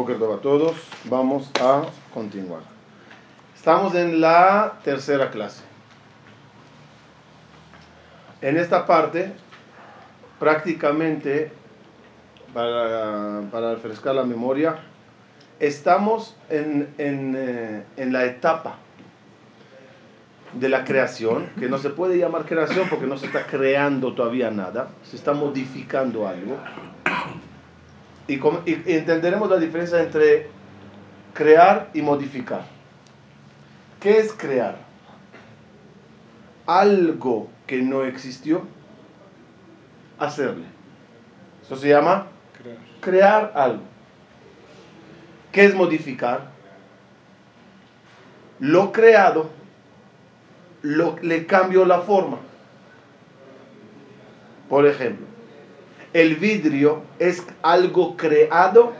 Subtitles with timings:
[0.00, 0.76] Boker a todos,
[1.10, 1.82] vamos a
[2.14, 2.62] continuar.
[3.54, 5.62] Estamos en la tercera clase.
[8.40, 9.30] En esta parte,
[10.38, 11.52] prácticamente,
[12.54, 14.76] para, para refrescar la memoria,
[15.58, 18.78] estamos en, en, eh, en la etapa
[20.54, 24.50] de la creación, que no se puede llamar creación porque no se está creando todavía
[24.50, 26.56] nada, se está modificando algo
[28.30, 30.48] y, entenderemos la diferencia entre
[31.34, 32.64] crear y modificar.
[33.98, 34.76] ¿Qué es crear?
[36.66, 38.62] Algo que no existió,
[40.18, 40.66] hacerle.
[41.62, 42.26] Eso se llama
[43.00, 43.82] crear, algo.
[45.50, 46.50] ¿Qué es modificar?
[48.60, 49.50] Lo creado,
[50.82, 52.38] lo, le cambio la forma.
[54.68, 55.26] Por ejemplo,
[56.12, 58.92] el vidrio es algo creado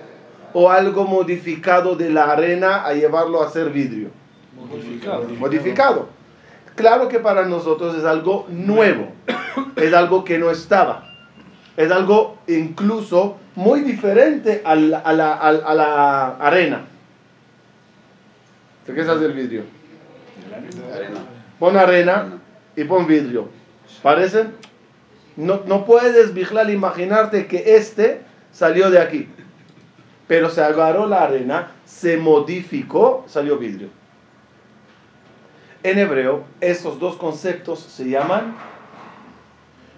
[0.53, 4.11] o algo modificado de la arena a llevarlo a ser vidrio.
[4.55, 5.29] Modificado.
[5.39, 6.09] Modificado.
[6.75, 9.09] Claro que para nosotros es algo nuevo,
[9.77, 11.05] es algo que no estaba,
[11.77, 16.85] es algo incluso muy diferente a la, a la, a la arena.
[18.87, 19.65] ¿Qué es el vidrio?
[21.59, 22.39] Pon arena
[22.77, 23.49] y pon vidrio.
[24.03, 24.55] ¿Parecen?
[25.41, 28.21] No, puedes, Bijlal, imaginarte que este
[28.53, 29.27] salió de aquí.
[30.29, 33.89] Pero se agarró la arena, se modificó, salió vidrio.
[35.83, 38.55] En hebreo, esos dos conceptos se llaman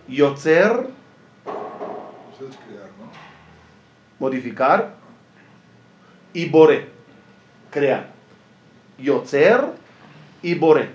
[0.07, 0.87] yotzer,
[4.20, 4.95] modificar,
[6.33, 6.89] y bore,
[7.73, 8.13] crear.
[8.97, 9.65] Yotzer
[10.41, 10.91] y bore.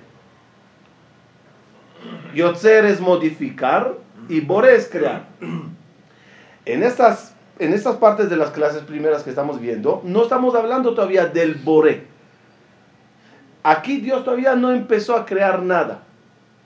[2.33, 5.25] Yotzer es modificar y Bore es crear.
[6.65, 10.93] En estas, en estas partes de las clases primeras que estamos viendo, no estamos hablando
[10.93, 12.05] todavía del Bore.
[13.63, 16.03] Aquí Dios todavía no empezó a crear nada.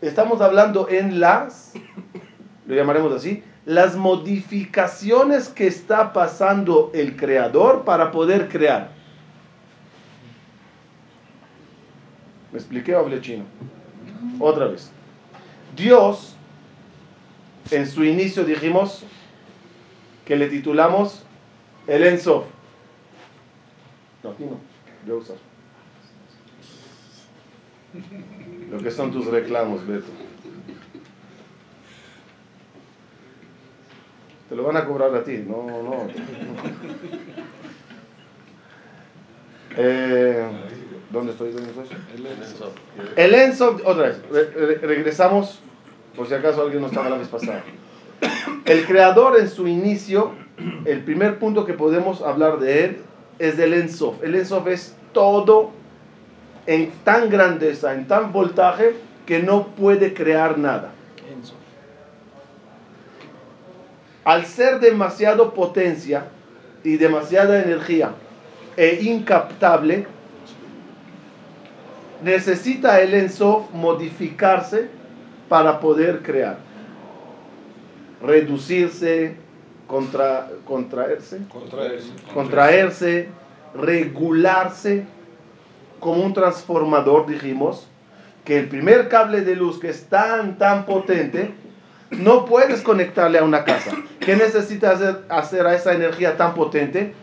[0.02, 1.74] Estamos hablando en las,
[2.66, 8.90] lo llamaremos así, las modificaciones que está pasando el creador para poder crear.
[12.52, 13.46] ¿Me expliqué o hablé chino?
[14.40, 14.92] Otra vez.
[15.76, 16.36] Dios
[17.72, 19.04] en su inicio dijimos
[20.26, 21.24] que le titulamos
[21.88, 22.46] el Ensof.
[24.24, 24.60] No, aquí no,
[25.06, 25.38] voy a usar.
[28.70, 30.08] Lo que son tus reclamos, Beto.
[34.50, 36.08] Te lo van a cobrar a ti, no, no.
[39.78, 40.46] Eh,
[41.10, 41.52] ¿Dónde estoy?
[41.52, 41.88] ¿Dónde estoy?
[42.16, 42.74] El Ensof.
[43.16, 45.62] El Ensof, otra vez, regresamos
[46.16, 47.64] por si acaso alguien no estaba la vez pasada.
[48.66, 50.34] El creador en su inicio,
[50.86, 52.98] el primer punto que podemos hablar de él
[53.40, 54.22] es del Ensof.
[54.24, 55.72] El Ensof es todo
[56.68, 58.96] en tan grandeza, en tan voltaje,
[59.26, 60.92] que no puede crear nada.
[64.24, 66.26] Al ser demasiado potencia
[66.84, 68.14] y demasiada energía
[68.78, 70.06] e incaptable,
[72.24, 75.01] necesita el Ensof modificarse
[75.52, 76.60] para poder crear.
[78.24, 79.36] Reducirse,
[79.86, 83.30] contra, contraerse, contraerse, contraerse,
[83.76, 85.06] regularse,
[86.00, 87.86] como un transformador, dijimos,
[88.46, 91.54] que el primer cable de luz que es tan, tan potente,
[92.12, 93.92] no puedes conectarle a una casa.
[94.22, 97.14] ¿Qué necesitas hacer, hacer a esa energía tan potente?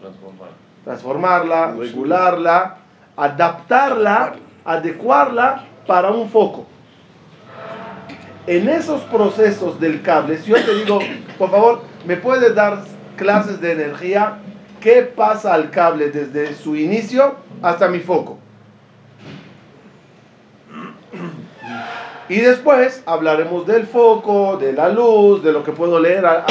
[0.00, 0.56] Transformarla.
[0.82, 2.78] Transformarla, regularla,
[3.16, 4.34] adaptarla,
[4.64, 6.71] adecuarla para un foco
[8.46, 10.98] en esos procesos del cable, si yo te digo,
[11.38, 12.84] por favor, ¿me puedes dar
[13.16, 14.38] clases de energía?
[14.80, 18.38] ¿Qué pasa al cable desde su inicio hasta mi foco?
[22.28, 26.46] Y después hablaremos del foco, de la luz, de lo que puedo leer a,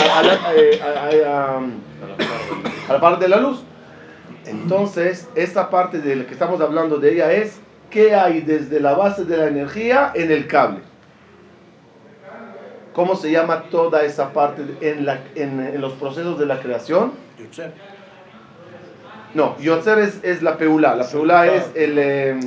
[2.88, 3.64] la parte de la luz.
[4.46, 8.94] Entonces, esta parte de la que estamos hablando de ella es qué hay desde la
[8.94, 10.91] base de la energía en el cable.
[12.94, 17.14] ¿Cómo se llama toda esa parte en, la, en, los procesos de la creación?
[17.40, 17.74] Yotzer.
[19.34, 20.96] No, Yotzer es, es, la peula.
[20.96, 21.98] La peula es el.
[21.98, 22.40] Eh,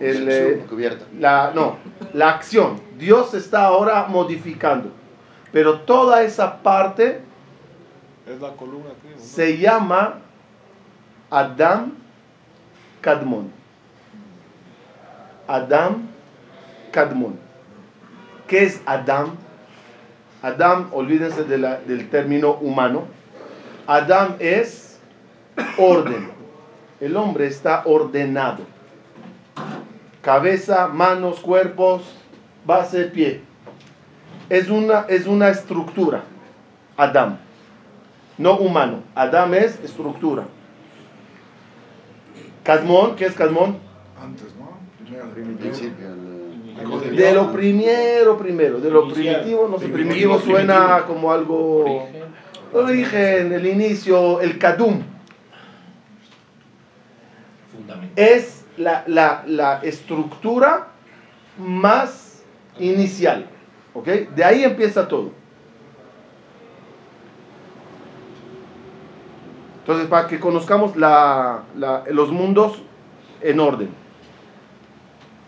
[0.00, 1.04] el eh, cubierta.
[1.16, 1.76] La, no,
[2.12, 2.80] la acción.
[2.98, 4.90] Dios está ahora modificando.
[5.52, 7.20] Pero toda esa parte.
[8.26, 10.18] Es la columna Se llama
[11.30, 11.92] Adam
[13.00, 13.52] Kadmon.
[15.46, 16.08] Adam
[16.90, 17.38] Kadmon.
[18.48, 19.36] ¿Qué es Adam?
[20.42, 23.04] Adam, olvídense del término humano.
[23.86, 24.98] Adam es
[25.78, 26.30] orden.
[27.00, 28.64] El hombre está ordenado.
[30.20, 32.02] Cabeza, manos, cuerpos,
[32.64, 33.40] base, pie.
[34.48, 36.24] Es una, es una estructura.
[36.96, 37.38] Adam.
[38.36, 39.02] No humano.
[39.14, 40.44] Adam es estructura.
[42.64, 43.78] Cadmón, ¿qué es Cadmón?
[44.20, 44.78] Antes, ¿no?
[45.34, 45.58] Primero,
[47.10, 48.80] de- lo primero, primero.
[48.80, 52.08] De lo primitivo, no sé, primitivo suena como algo...
[52.74, 55.02] Origen, el inicio, el Kadum.
[58.16, 60.88] Es la, la- la estructura
[61.58, 62.42] más
[62.78, 63.46] inicial.
[63.94, 64.06] ¿Ok?
[64.34, 65.32] De ahí empieza todo.
[69.80, 72.80] Entonces, para que conozcamos la- la- los mundos
[73.42, 73.90] en orden.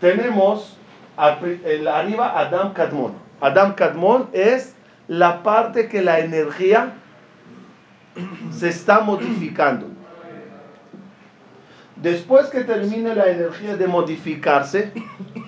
[0.01, 0.77] Tenemos
[1.17, 3.13] arriba Adam Kadmon.
[3.41, 4.75] Adam Kadmon es
[5.07, 6.93] la parte que la energía
[8.51, 9.87] se está modificando.
[11.95, 14.91] Después que termine la energía de modificarse,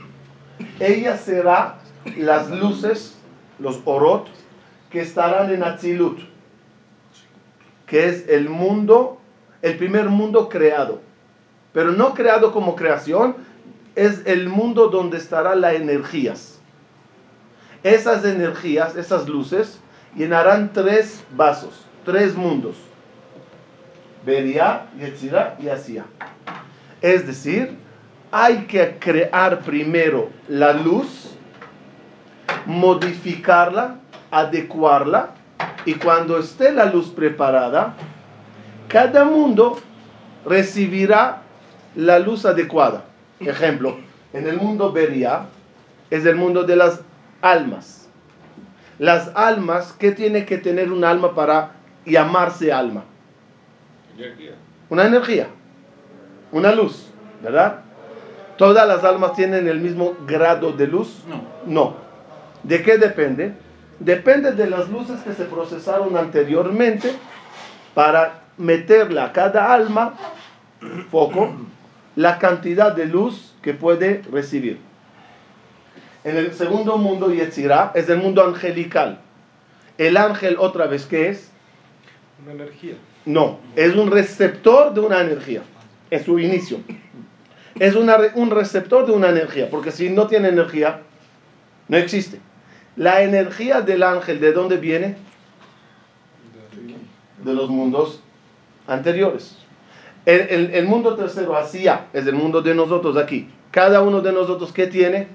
[0.80, 1.80] ella será
[2.18, 3.18] las luces,
[3.60, 4.28] los orot,
[4.90, 6.20] que estarán en Atzilut,
[7.86, 9.20] que es el mundo,
[9.62, 11.02] el primer mundo creado.
[11.74, 13.36] Pero no creado como creación,
[13.98, 16.60] es el mundo donde estarán las energías.
[17.82, 19.80] Esas energías, esas luces,
[20.16, 22.76] llenarán tres vasos, tres mundos.
[24.24, 26.06] Beria, Yetzirah y Asía.
[27.02, 27.76] Es decir,
[28.32, 31.32] hay que crear primero la luz,
[32.68, 33.96] modificarla,
[34.30, 35.32] adecuarla,
[35.86, 37.96] y cuando esté la luz preparada,
[38.90, 39.80] cada mundo
[40.46, 41.42] recibirá
[41.96, 43.06] la luz adecuada.
[43.40, 43.98] Ejemplo,
[44.34, 45.46] en el mundo Beria
[46.10, 47.02] es el mundo de las
[47.42, 48.10] almas.
[49.00, 51.74] Las almas, ¿qué tiene que tener un alma para
[52.06, 53.04] llamarse alma?
[54.90, 55.48] Una energía,
[56.52, 57.12] una luz,
[57.44, 57.82] ¿verdad?
[58.58, 61.24] ¿Todas las almas tienen el mismo grado de luz?
[61.28, 61.44] No.
[61.66, 61.96] No.
[62.64, 63.54] ¿De qué depende?
[64.00, 67.12] Depende de las luces que se procesaron anteriormente
[67.94, 70.16] para meterle a cada alma,
[71.12, 71.52] foco,
[72.18, 74.80] la cantidad de luz que puede recibir.
[76.24, 79.20] En el segundo mundo, Yetzirah, es el mundo angelical.
[80.00, 81.52] El ángel, otra vez, ¿qué es?
[82.44, 82.96] Una energía.
[83.24, 85.62] No, es un receptor de una energía.
[86.10, 86.80] Es su inicio.
[87.76, 91.02] Es una un receptor de una energía, porque si no tiene energía,
[91.88, 92.40] no existe.
[92.96, 95.18] La energía del ángel, ¿de dónde viene?
[97.44, 98.24] De los mundos
[98.88, 99.67] anteriores.
[100.28, 103.50] El, el- el mundo tercero, Asia, es el mundo de nosotros aquí.
[103.72, 105.28] Cada uno de nosotros, ¿qué tiene?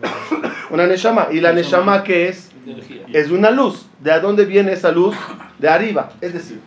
[0.70, 1.28] Una Neshama.
[1.30, 2.50] ¿Y la Neshama qué es?
[2.66, 3.06] Energía.
[3.12, 3.86] es una luz.
[4.00, 5.14] ¿De dónde viene esa luz?
[5.58, 6.10] De arriba.
[6.20, 6.60] Es decir,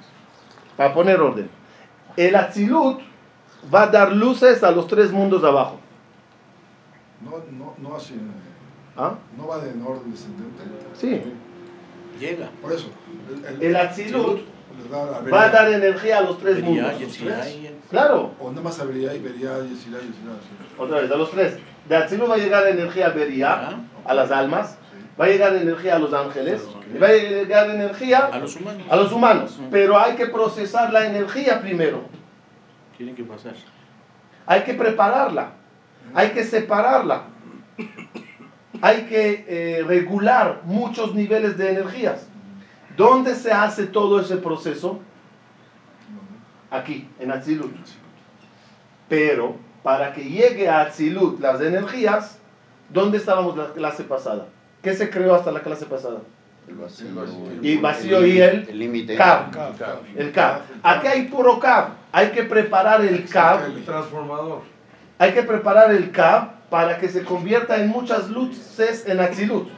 [0.75, 1.49] para poner orden.
[2.15, 2.99] El Atzilut
[3.73, 5.79] va a dar luces a los tres mundos de abajo.
[7.23, 8.13] No, no, no así.
[8.13, 8.17] eh,
[8.95, 9.15] ¿Ah?
[9.37, 10.63] No va de en orden descendente.
[10.95, 11.21] Sí.
[12.19, 12.49] Llega.
[12.61, 12.87] Por eso.
[13.59, 14.56] El Atzilut le da la
[15.31, 17.19] va a dar energía a los tres Beria, mundos.
[17.89, 18.31] Claro.
[18.39, 20.79] O nada más vería y vería y y.
[20.79, 21.57] Otra vez, a los tres.
[21.87, 23.79] De Atzilut va a llegar energía a Beria, Ah.
[24.05, 24.77] a las almas.
[25.19, 26.61] Va a llegar energía a los ángeles.
[26.93, 28.83] Y va a llegar energía A los humanos.
[28.89, 29.59] a los humanos.
[29.71, 32.03] Pero hay que procesar la energía primero.
[32.97, 33.53] Tienen que pasar.
[34.45, 35.51] Hay que prepararla,
[36.13, 37.23] hay que separarla,
[38.81, 42.27] hay que eh, regular muchos niveles de energías.
[42.97, 44.99] ¿Dónde se hace todo ese proceso?
[46.71, 47.73] Aquí, en Atzilut.
[49.07, 52.39] Pero para que llegue a Atzilut las energías,
[52.89, 54.47] ¿dónde estábamos la clase pasada?
[54.81, 56.21] ¿Qué se creó hasta la clase pasada?
[56.67, 57.07] El vacío.
[57.61, 59.15] Y vacío y el El límite.
[59.15, 59.51] Cab.
[59.51, 59.97] Cab, cab.
[60.15, 60.61] El Cab.
[60.81, 61.91] Aquí hay puro Cab.
[62.11, 64.63] Hay que preparar el Cab Transformador.
[65.19, 69.69] Hay que preparar el Cab para que se convierta en muchas luces en Atzilut.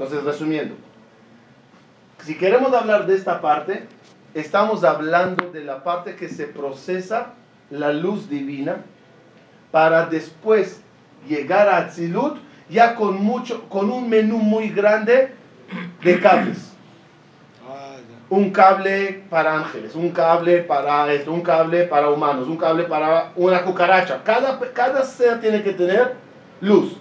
[0.00, 0.76] Entonces, resumiendo,
[2.24, 3.86] si queremos hablar de esta parte,
[4.32, 7.34] estamos hablando de la parte que se procesa
[7.68, 8.78] la luz divina
[9.70, 10.80] para después
[11.28, 12.38] llegar a Atzilut
[12.70, 15.34] ya con mucho, con un menú muy grande
[16.02, 16.72] de cables
[18.30, 23.32] un cable para ángeles, un cable para esto, un cable para humanos, un cable para
[23.36, 24.22] una cucaracha.
[24.24, 26.14] Cada, cada ser tiene que tener
[26.60, 26.96] luz,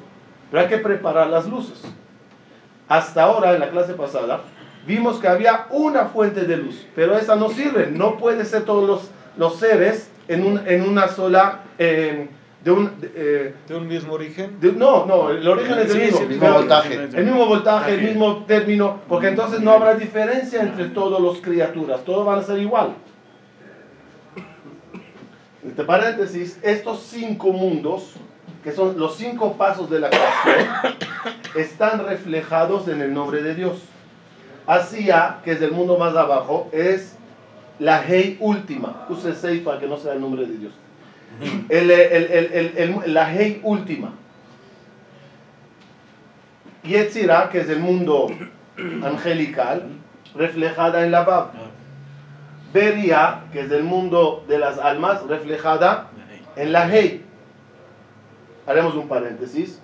[0.50, 1.84] pero hay que preparar las luces.
[2.90, 4.42] Hasta ahora, en la clase pasada,
[4.86, 7.88] vimos que había una fuente de luz, pero esa no sirve.
[7.92, 12.28] No puede ser todos los, los seres en, un- en una sola eh,
[12.64, 13.00] de un...
[13.00, 14.60] de, eh, ¿De un mismo origen?
[14.60, 16.18] de- no, no, el origen es el mismo.
[16.18, 16.94] sí, mismo voltaje.
[17.14, 22.04] El mismo voltaje, el mismo término, porque entonces no habrá diferencia entre todas las criaturas,
[22.04, 22.96] todos van a ser igual.
[25.64, 28.14] Entre paréntesis, estos cinco mundos,
[28.64, 30.68] que son los cinco pasos de la creación,
[31.56, 33.80] están reflejados en el nombre de Dios.
[34.68, 37.16] Asia, que es el mundo más abajo, es
[37.80, 39.06] la Hei última.
[39.10, 40.74] Use Sei para que no sea el nombre de Dios.
[41.70, 44.14] El, el- el- la Hei última.
[46.84, 48.28] Yetzirah, que es el mundo
[49.04, 49.84] angelical,
[50.36, 51.52] reflejada en la Bab.
[52.74, 56.08] Beria, que es el mundo de las almas, reflejada
[56.56, 57.24] en la Hei.
[58.70, 59.82] Haremos un paréntesis.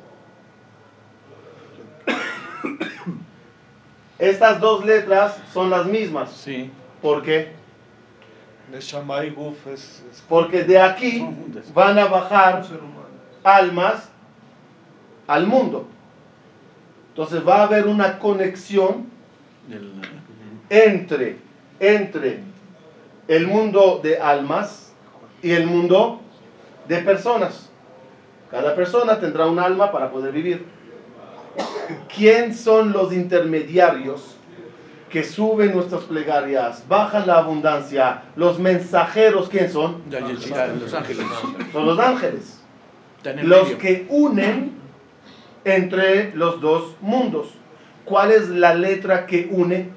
[4.20, 6.30] Estas dos letras son las mismas.
[6.32, 6.70] Sí.
[7.02, 7.54] ¿Por qué?
[10.30, 11.28] Porque de aquí
[11.74, 12.64] van a bajar
[13.44, 14.08] almas
[15.26, 15.88] al mundo.
[17.10, 19.10] Entonces va a haber una conexión
[20.70, 21.40] entre,
[21.80, 22.44] entre
[23.28, 24.94] el mundo de almas
[25.42, 26.22] y el mundo
[26.88, 27.72] de personas.
[28.56, 30.66] Cada persona tendrá un alma para poder vivir.
[32.16, 34.38] ¿Quién son los intermediarios
[35.10, 38.24] que suben nuestras plegarias, bajan la abundancia?
[38.38, 40.02] Los mensajeros, ¿quién son?
[40.10, 41.26] Los Ángeles.
[41.74, 42.62] Son los ángeles.
[43.44, 44.72] Los que unen
[45.66, 47.50] entre los dos mundos.
[48.06, 49.90] ¿Cuál es la letra que une?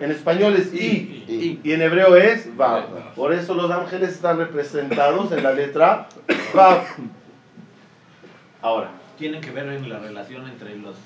[0.00, 1.24] En español es I.
[1.28, 3.14] Y- Y en hebreo es Vav.
[3.14, 6.08] Por eso los ángeles están representados en la letra
[6.54, 6.82] Vav.
[8.60, 10.96] Ahora, ¿Tienen que ver en la relación entre los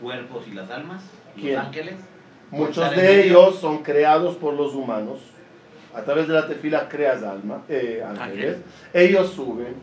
[0.00, 1.02] cuerpos y las almas?
[1.34, 1.58] ¿Los ¿Quién?
[1.58, 1.94] ángeles?
[2.50, 5.18] muchos de ellos son creados por los humanos.
[5.94, 8.58] A través de la tefila creas alma, eh, ángeles.
[8.92, 9.74] Ellos suben.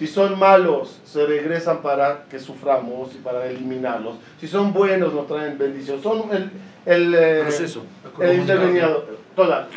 [0.00, 4.16] Si son malos, se regresan para que suframos y para eliminarlos.
[4.40, 6.02] Si son buenos, nos traen bendición.
[6.02, 6.50] Son el,
[6.86, 7.84] el, eh, Proceso.
[8.18, 9.04] el intervenido.
[9.36, 9.68] Toda.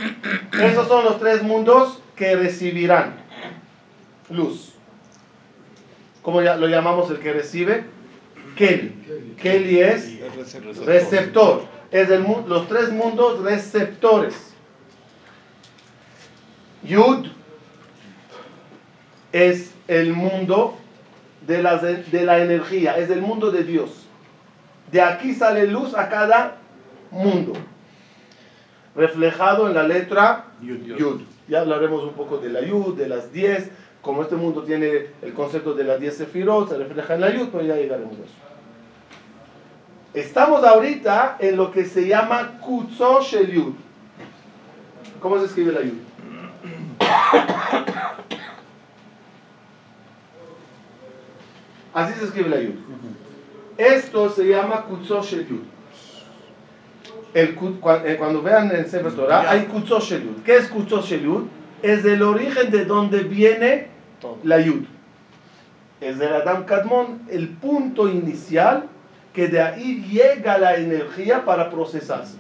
[0.54, 3.16] Esos son los tres mundos que recibirán
[4.30, 4.72] luz.
[6.22, 7.84] ¿Cómo ya lo llamamos el que recibe?
[8.56, 9.36] Kelly.
[9.42, 10.20] Kelly es
[10.86, 11.66] receptor.
[11.92, 14.54] Es el los tres mundos receptores.
[16.82, 17.28] Yud
[19.34, 20.76] es el mundo
[21.46, 24.06] de la, de la energía, es el mundo de Dios.
[24.92, 26.58] De aquí sale luz a cada
[27.12, 27.54] mundo,
[28.96, 30.98] reflejado en la letra Yud.
[30.98, 31.22] Yud.
[31.48, 33.70] Ya hablaremos un poco de la Yud, de las 10.
[34.02, 37.50] Como este mundo tiene el concepto de las 10 sefirot, se refleja en la Yud,
[37.52, 38.34] pero ya llegaremos a eso.
[40.14, 43.74] Estamos ahorita en lo que se llama Kutzo Shel Yud.
[45.20, 45.98] ¿Cómo se escribe la Yud?
[51.94, 52.76] Así se escribe la Yud.
[53.78, 55.62] Esto se llama Kutzo Shel Yud.
[57.34, 57.58] El
[58.06, 60.44] eh, cuando vean en Sefer Torah, hay Kutzo Shel Yud.
[60.44, 61.44] ¿Qué es Kutzo Shel Yud?
[61.82, 63.88] Es el origen de donde viene
[64.44, 64.86] la Yud.
[66.02, 68.90] Es del Adam Kadmon el punto inicial
[69.34, 72.38] que de ahí llega la energía para procesarse.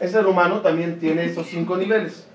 [0.00, 2.26] El ser humano también tiene esos cinco niveles.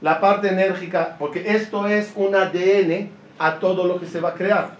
[0.00, 4.34] La parte enérgica, porque esto es un ADN a todo lo que se va a
[4.34, 4.76] crear.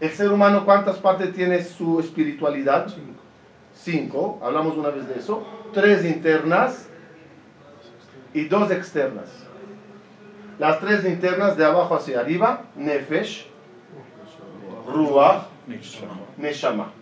[0.00, 2.86] El ser humano, ¿cuántas partes tiene su espiritualidad?
[3.74, 5.44] Cinco, hablamos una vez de eso.
[5.72, 6.88] Tres internas
[8.32, 9.28] y dos externas.
[10.58, 13.46] Las tres internas de abajo hacia arriba, Nefesh,
[14.86, 15.44] Ruach,
[16.36, 16.92] Neshama.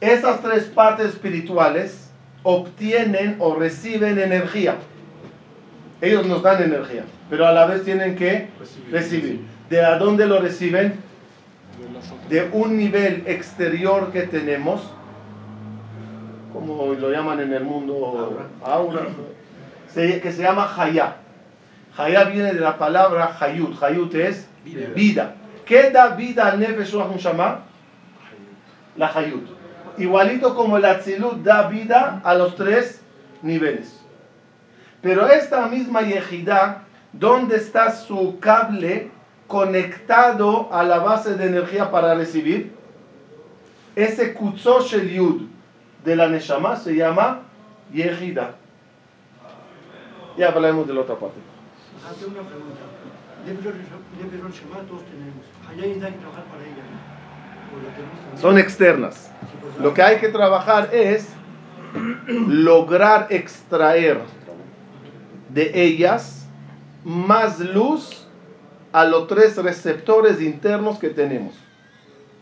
[0.00, 2.10] Esas tres partes espirituales
[2.42, 4.76] obtienen o reciben energía.
[6.02, 8.48] Ellos nos dan energía, pero a la vez tienen que
[8.90, 9.46] recibir.
[9.70, 10.94] ¿De a dónde lo reciben?
[12.28, 14.82] De un nivel exterior que tenemos,
[16.52, 19.02] como lo llaman en el mundo aura,
[19.94, 21.18] que se llama Hayá.
[21.96, 23.80] Hayá viene de la palabra Hayut.
[23.80, 24.88] Hayut es Vida.
[24.94, 25.34] vida.
[25.64, 27.60] ¿Qué da vida al Nefesh Neshama?
[28.96, 29.46] La Hayut.
[29.98, 33.00] Igualito como el Atzilut da vida a los tres
[33.42, 34.01] niveles.
[35.02, 39.10] Pero esta misma Yehidá, ¿dónde está su cable
[39.48, 42.72] conectado a la base de energía para recibir?
[43.96, 45.42] Ese Kutzo Shel Yud
[46.04, 47.40] de la Neshama se llama
[47.92, 48.54] Yehidá.
[50.38, 51.36] Ya hablaremos de la otra parte.
[52.18, 52.80] Tengo una pregunta.
[54.88, 55.44] Todos tenemos.
[55.68, 58.40] Allá hay que trabajar para ella.
[58.40, 59.32] Son externas.
[59.60, 61.28] Pues, Lo que hay que trabajar es
[62.28, 64.20] lograr extraer
[65.52, 66.46] de ellas
[67.04, 68.26] más luz
[68.92, 71.54] a los tres receptores internos que tenemos.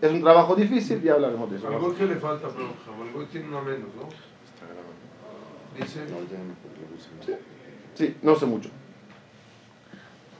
[0.02, 1.68] Es un trabajo difícil, ya hablaremos de eso.
[1.68, 2.68] Algo que le falta, pero
[3.02, 4.08] algo tiene una menos, ¿no?
[5.78, 6.00] Dice,
[7.94, 8.70] Sí, no sé mucho.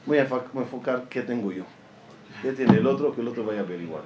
[0.05, 1.63] Voy a enfocar qué tengo yo.
[2.41, 3.13] ¿Qué tiene el otro?
[3.13, 4.01] Que el otro vaya a averiguar.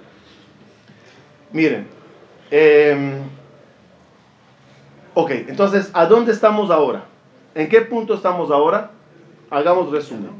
[1.54, 1.88] Miren.
[2.52, 3.22] em,
[5.14, 7.06] ok, entonces, ¿a dónde estamos ahora?
[7.56, 8.92] ¿En qué punto estamos ahora?
[9.50, 10.32] Hagamos resumen.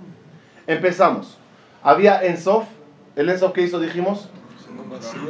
[0.68, 1.38] Empezamos.
[1.82, 2.66] Había Ensof.
[3.16, 3.80] ¿El Ensof que hizo?
[3.80, 4.30] Dijimos.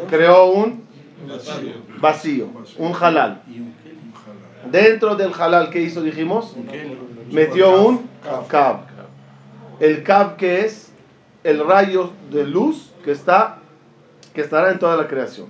[0.09, 0.83] Creó un
[1.99, 2.47] Vacío.
[2.77, 3.41] un halal.
[4.71, 6.55] Dentro del halal que hizo, dijimos,
[7.31, 8.09] metió un
[8.49, 8.81] cab.
[9.79, 10.91] El cab que es
[11.43, 13.59] el rayo de luz que está
[14.33, 15.47] que estará en toda la creación.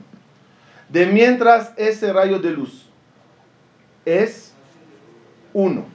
[0.89, 2.86] De mientras ese rayo de luz
[4.04, 4.54] es.
[5.54, 5.94] Uno.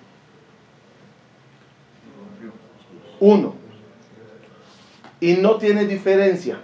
[5.21, 6.59] Y no tiene diferencia.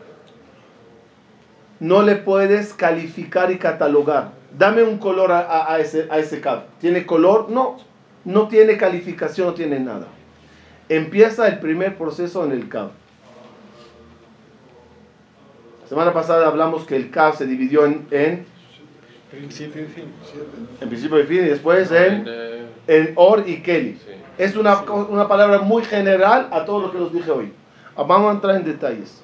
[1.78, 4.30] No le puedes calificar y catalogar.
[4.56, 6.64] Dame un color a, a- a ese, a ese cab.
[6.80, 7.50] ¿Tiene color?
[7.50, 7.76] No.
[8.24, 10.06] No tiene calificación, no tiene nada.
[10.88, 12.90] Empieza el primer proceso en el cab.
[15.88, 18.46] Semana pasada hablamos que el cab se dividió en, en,
[19.30, 20.04] Principio y fin.
[20.80, 23.98] en principio y fin y después en, eh, en Or y Kelly.
[24.04, 24.12] sí.
[24.38, 27.52] Es una, una palabra muy general a todo lo que los dije hoy.
[27.96, 29.22] Vamos a entrar en detalles.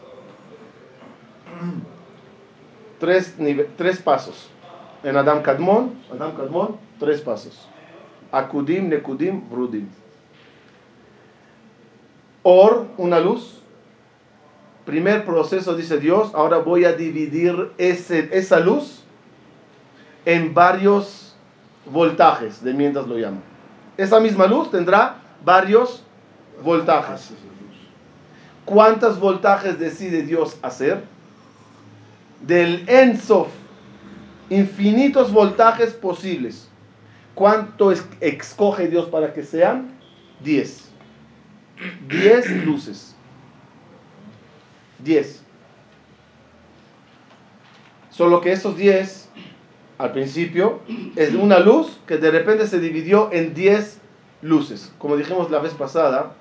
[2.99, 3.35] Tres,
[3.77, 4.49] tres pasos.
[5.03, 7.69] En Adam Kadmon, Adam Kadmon, tres pasos.
[8.31, 9.89] Akudim, Nekudim, Brudim.
[12.43, 13.61] Or, una luz.
[14.87, 19.05] Primer proceso, dice Dios, ahora voy a dividir ese, esa luz
[20.25, 21.37] en varios
[21.87, 23.41] voltajes, de mientras lo llamo.
[23.97, 26.03] Esa misma luz tendrá varios
[26.65, 27.33] voltajes.
[28.65, 31.05] ¿Cuántos voltajes decide Dios hacer?
[32.43, 33.49] Del Ensof,
[34.51, 36.69] infinitos voltajes posibles.
[37.35, 39.93] ¿Cuánto es- escoge Dios para que sean?
[40.45, 40.91] 10.
[42.09, 43.15] 10 luces.
[45.05, 45.43] 10.
[48.11, 49.29] Solo que esos 10,
[49.99, 50.81] al principio,
[51.17, 53.99] es una luz que de repente se dividió en 10
[54.43, 54.93] luces.
[54.99, 56.35] Como dijimos la vez pasada,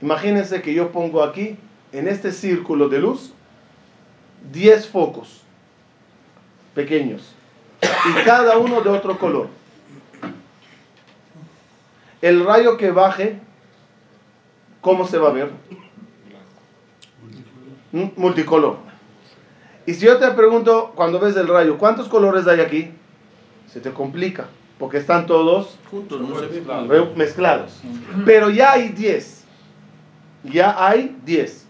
[0.00, 1.56] imagínense que yo pongo aquí,
[1.92, 3.32] en este círculo de luz,
[4.52, 5.42] 10 focos
[6.74, 7.34] pequeños
[7.82, 9.48] y cada uno de otro color.
[12.20, 13.38] El rayo que baje,
[14.80, 15.50] ¿cómo se va a ver?
[17.92, 18.78] Mm, Multicolor.
[19.86, 22.90] Y si yo te pregunto, cuando ves el rayo, ¿cuántos colores hay aquí?
[23.70, 24.46] Se te complica,
[24.78, 26.34] porque están todos Juntos no
[27.14, 27.80] mezclados.
[28.24, 29.33] Pero ya hay 10.
[30.44, 31.66] Ya hay 10.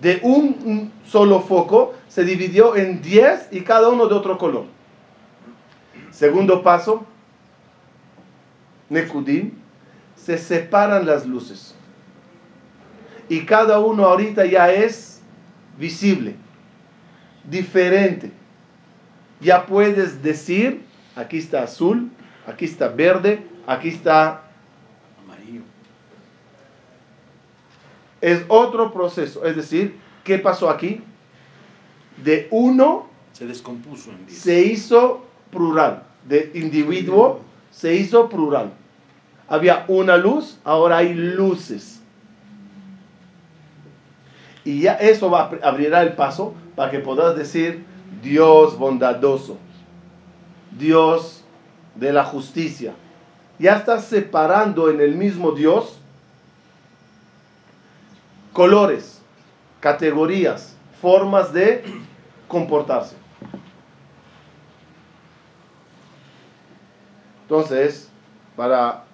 [0.00, 4.66] De un solo foco se dividió en 10 y cada uno de otro color.
[6.10, 7.04] Segundo paso,
[8.88, 9.52] Nekudim,
[10.16, 11.74] se separan las luces.
[13.28, 15.20] Y cada uno ahorita ya es
[15.78, 16.36] visible,
[17.44, 18.30] diferente.
[19.40, 20.84] Ya puedes decir,
[21.16, 22.10] aquí está azul,
[22.46, 24.43] aquí está verde, aquí está
[28.24, 29.44] es otro proceso.
[29.44, 31.02] Es decir, ¿qué pasó aquí?
[32.22, 34.38] De uno Se descompuso en 10.
[34.38, 36.04] se hizo plural.
[36.26, 38.72] De individuo se hizo plural.
[39.48, 42.00] Había una luz, ahora hay luces.
[44.64, 47.84] Y ya eso va, a- abrirá el paso para que puedas decir
[48.22, 49.58] Dios bondadoso,
[50.78, 51.44] Dios
[51.94, 52.94] de la justicia.
[53.58, 55.98] Ya estás separando en el mismo Dios
[58.54, 59.20] colores,
[59.80, 61.84] categorías, formas de
[62.48, 63.16] comportarse.
[67.42, 68.08] Entonces,
[68.56, 69.04] para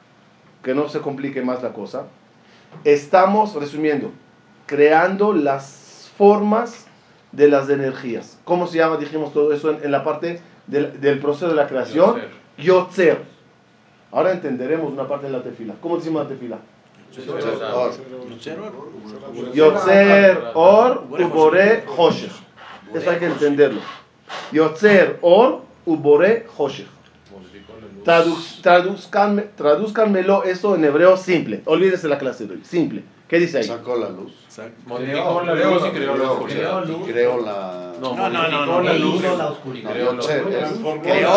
[0.63, 2.05] que no se complique más la cosa,
[2.85, 4.13] estamos, resumiendo,
[4.67, 6.87] creando las formas
[7.33, 8.39] de las energías.
[8.45, 8.99] ¿Cómo se llama?
[8.99, 12.21] Dijimos todo eso en, en la parte del, del proceso de la creación.
[12.59, 13.25] Yotzer.
[14.13, 15.75] Ahora entenderemos una parte de la tefila.
[15.81, 16.59] ¿Cómo decimos la tefila?
[19.55, 22.31] Yotzer, Or, Ubore, Hoshech.
[22.95, 23.81] Eso hay que entenderlo.
[24.53, 26.87] Yotzer, Or, Ubore, Hoshech.
[28.05, 31.63] Tradu- traduzcanme- traduzcanmelo eso en hebreo simple.
[31.67, 32.61] Olvídense la clase de hoy.
[32.65, 33.03] Simple.
[33.29, 33.65] ¿Qué dice ahí?
[33.65, 34.33] Sacó la luz.
[34.87, 36.85] Modificó la luz y creó la oscuridad.
[36.87, 37.07] luz.
[37.07, 37.93] Creó la.
[38.01, 39.91] No, No, no, no, la luz creó la oscuridad.
[39.93, 40.13] Creó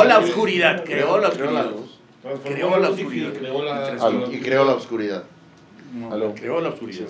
[0.06, 1.66] la oscuridad, creó la oscuridad.
[2.44, 3.32] Creó la oscuridad.
[4.32, 5.24] Y creó la oscuridad.
[5.94, 6.34] No, Aló.
[6.34, 7.08] creó la oscuridad.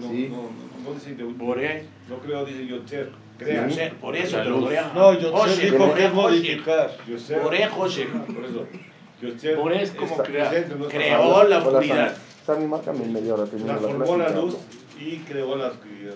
[0.00, 0.28] No, Sí.
[0.30, 1.84] no, no, no dice Boré.
[2.08, 3.10] No creo, dice Yotzer.
[3.38, 3.68] Crea.
[4.00, 4.60] Por eso La te lo.
[4.60, 4.92] Borea.
[4.94, 6.90] No, yo Hoshech, dijo que es modificar.
[7.08, 7.40] Yotzer.
[7.40, 8.08] Boré, Hoshech.
[8.10, 8.66] Por eso.
[9.22, 9.58] Yotzer.
[9.80, 10.66] Es como crear.
[10.88, 12.16] Creó la oscuridad.
[12.46, 12.66] Sammy.
[12.66, 13.44] Márcame en media hora.
[13.44, 14.56] la Transformó clase la luz
[14.98, 16.14] y creó la oscuridad.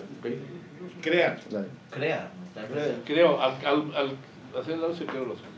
[1.01, 1.39] Crea.
[1.91, 2.31] Crea.
[3.05, 5.54] Creo, al, al, al hacer la luz se creó la oscuridad.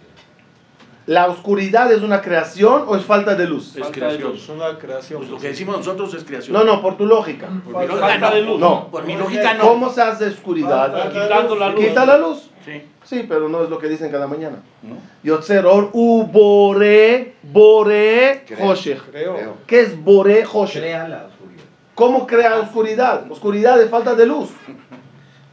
[1.08, 3.68] ¿La oscuridad es una creación o es falta de luz?
[3.76, 4.32] Es Falta de creación.
[4.32, 4.44] luz.
[4.44, 5.20] Es una creación.
[5.20, 6.54] Pues lo que decimos nosotros es creación.
[6.54, 7.48] No, no, por tu lógica.
[7.48, 8.48] Por mi Falta lógica de no.
[8.52, 8.60] luz.
[8.60, 8.88] No.
[8.92, 9.64] Por mi lógica no.
[9.70, 10.92] ¿Cómo se hace oscuridad?
[10.92, 11.86] Falta de Quitando la luz.
[11.86, 12.50] Quita la luz.
[12.66, 12.82] Sí.
[13.06, 14.58] Sí, pero no es lo que dicen cada mañana.
[14.84, 14.98] ¿No?
[15.24, 18.68] Yotzer or u bore, bore, Creo.
[18.70, 19.02] hoshech.
[19.10, 19.58] Creo.
[19.66, 20.82] ¿Qué es bore, hoshech?
[20.82, 21.64] Crea la oscuridad.
[21.96, 23.32] ¿Cómo crea oscuridad?
[23.32, 24.50] Oscuridad es falta de luz.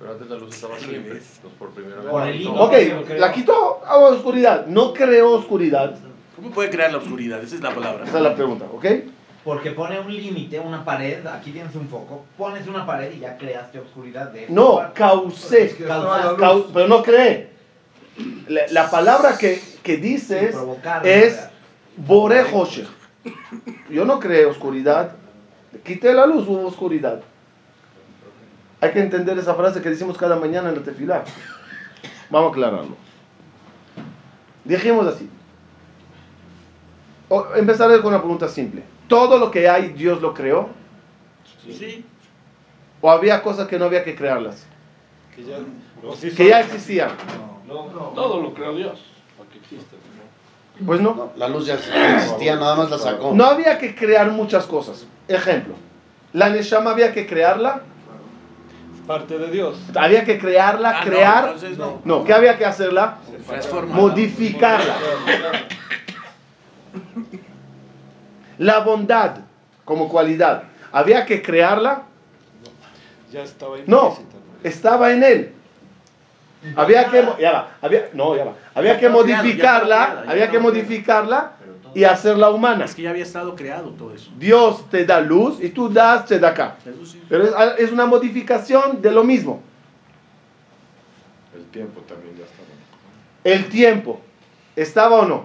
[0.05, 1.12] Pero antes la luz estaba siempre.
[1.12, 2.11] Pues por primera vez.
[2.11, 2.53] Por el hilo.
[2.62, 2.73] Ok,
[3.17, 4.67] la quitó a oscuridad.
[4.67, 5.95] No creó oscuridad.
[6.37, 7.43] ¿Cómo puede crear la oscuridad?
[7.43, 8.05] Esa es la palabra.
[8.05, 8.85] Esa es la pregunta, ¿ok?
[9.45, 13.38] Porque pone un límite, una pared, aquí tienes un foco, pones una pared y ya
[13.38, 14.93] creaste oscuridad de No, parte.
[14.99, 15.75] causé.
[15.87, 16.43] Causaste.
[16.43, 17.49] Cau- pero no cree.
[18.49, 20.57] La, la palabra que, que dices es
[21.01, 21.51] crear.
[21.97, 22.88] Bore Hoshech.
[23.88, 25.12] Yo no creé oscuridad.
[25.83, 27.21] Quité la luz, hubo oscuridad.
[28.85, 31.25] Hay que entender esa frase que decimos cada mañana en la tefilá.
[32.31, 32.97] Vamos a aclararlo.
[34.64, 35.29] Dijimos así.
[37.29, 38.83] O- empezaré con una pregunta simple.
[39.09, 40.68] ¿Todo lo que hay Dios lo creó?
[41.66, 42.05] Sí.
[43.01, 44.66] ¿O había cosas que no había que crearlas?
[45.35, 45.57] Que ya,
[46.37, 47.11] Que ya existían.
[47.66, 47.85] No.
[48.14, 49.01] Todo lo creó Dios.
[49.38, 49.97] Para que exista.
[49.97, 50.87] ¿no?
[50.87, 51.14] Pues no.
[51.14, 53.33] No, la luz ya existía, nada más la sacó.
[53.35, 55.07] No había que crear muchas cosas.
[55.29, 55.75] Ejemplo.
[56.33, 57.83] La Neshama había que crearla.
[59.07, 59.77] Parte de Dios.
[59.95, 61.45] Había que crearla, Ah, no, crear.
[61.45, 62.01] entonces no.
[62.05, 63.19] No, ¿qué había que hacerla?
[63.47, 63.95] Transforma.
[63.95, 64.95] Modificarla.
[68.59, 69.37] La bondad
[69.85, 70.64] como cualidad.
[70.93, 72.03] ¿Había que crearla?
[73.33, 74.17] Ya estaba No,
[74.62, 75.53] estaba en él.
[76.77, 78.53] Había que, ya va, había, no, ya va.
[78.75, 81.53] Había que modificarla, había que modificarla
[81.94, 82.85] y hacerla humana.
[82.85, 84.30] Es que ya había estado creado todo eso.
[84.38, 86.76] Dios te da luz y tú das acá.
[86.85, 87.22] Eso sí.
[87.28, 89.62] Pero es, es una modificación de lo mismo.
[91.54, 92.68] El tiempo también ya estaba.
[93.44, 94.20] El tiempo,
[94.74, 95.44] ¿estaba o no?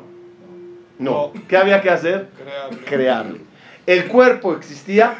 [0.97, 1.31] No.
[1.33, 1.47] No.
[1.47, 2.29] ¿Qué había que hacer?
[2.38, 2.79] Crearlo.
[2.85, 3.38] Crearlo.
[3.85, 5.17] ¿El cuerpo existía?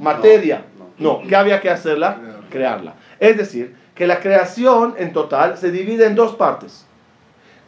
[0.00, 0.64] Materia.
[0.98, 1.22] No.
[1.28, 2.18] ¿Qué había que hacerla?
[2.50, 2.94] Crearla.
[3.18, 6.86] Es decir, que la creación en total se divide en dos partes.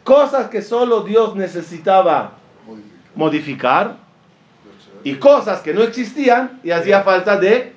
[0.03, 2.38] Cosas que solo Dios necesitaba
[3.19, 3.97] modificar
[5.03, 7.73] y cosas que no existían y hacía falta de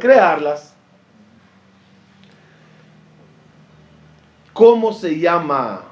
[0.00, 0.72] crearlas.
[4.52, 5.82] ¿Cómo se llama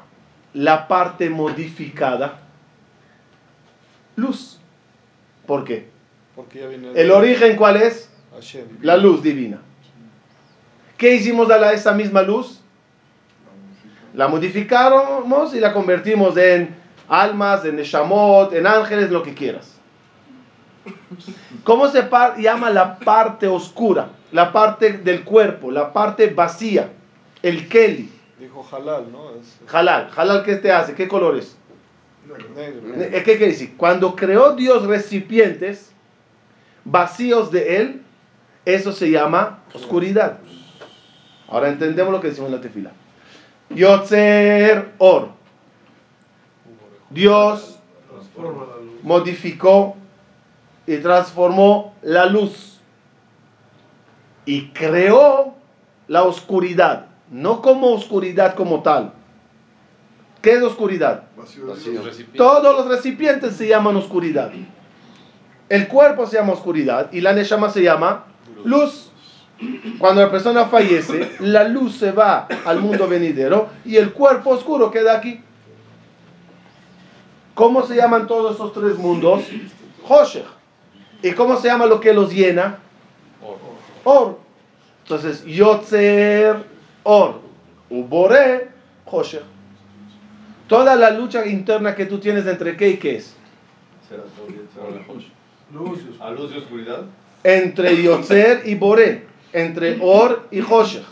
[0.54, 2.38] la parte modificada?
[4.16, 4.58] Luz.
[5.46, 5.88] ¿Por qué?
[6.36, 8.08] Porque ya viene ¿El origen cuál es?
[8.34, 8.66] Hashem.
[8.82, 9.58] La luz divina.
[10.96, 12.60] ¿Qué hicimos a la- esa misma luz?
[14.14, 16.81] La modificamos y la convertimos en
[17.12, 19.76] almas, en neshamot, en ángeles, lo que quieras.
[21.62, 24.08] ¿Cómo se llama la parte oscura?
[24.32, 26.90] La parte del cuerpo, la parte vacía,
[27.42, 29.30] el keli, Dijo halal, ¿no?
[29.36, 30.10] Es halal.
[30.16, 30.94] Halal, ¿qué te hace?
[30.94, 31.56] ¿Qué color es?
[32.56, 33.00] negro.
[33.00, 33.74] Eh, ¿Qué quiere decir?
[33.76, 35.92] Cuando creó Dios recipientes
[36.84, 38.02] vacíos de Él,
[38.64, 40.38] eso se llama oscuridad.
[41.46, 42.90] Ahora entendemos lo que decimos en la tefila.
[43.70, 45.41] Yotzer Or.
[47.12, 47.78] Dios
[49.02, 49.96] modificó
[50.86, 52.80] y transformó la luz
[54.44, 55.54] y creó
[56.08, 59.12] la oscuridad, no como oscuridad como tal.
[60.40, 61.24] ¿Qué es oscuridad?
[62.36, 64.50] Todos los recipientes se llaman oscuridad.
[65.68, 68.24] El cuerpo se llama oscuridad y la neshama se llama
[68.64, 69.10] luz.
[69.98, 74.90] Cuando la persona fallece, la luz se va al mundo venidero y el cuerpo oscuro
[74.90, 75.40] queda aquí.
[77.54, 79.42] ¿Cómo se llaman todos esos tres mundos?
[80.08, 80.46] Hoshech.
[81.22, 82.78] ¿Y cómo se llama lo que los llena?
[84.04, 84.38] Or.
[85.04, 86.64] Entonces, Yotzer,
[87.02, 87.40] Or.
[87.90, 88.68] Ubore,
[89.04, 89.42] Hoshech.
[90.66, 93.36] Toda la lucha interna que tú tienes entre qué y qué es.
[96.20, 97.02] A luz y oscuridad.
[97.44, 99.26] Entre Yotzer y Boré.
[99.52, 101.04] Entre Or y Hoshech.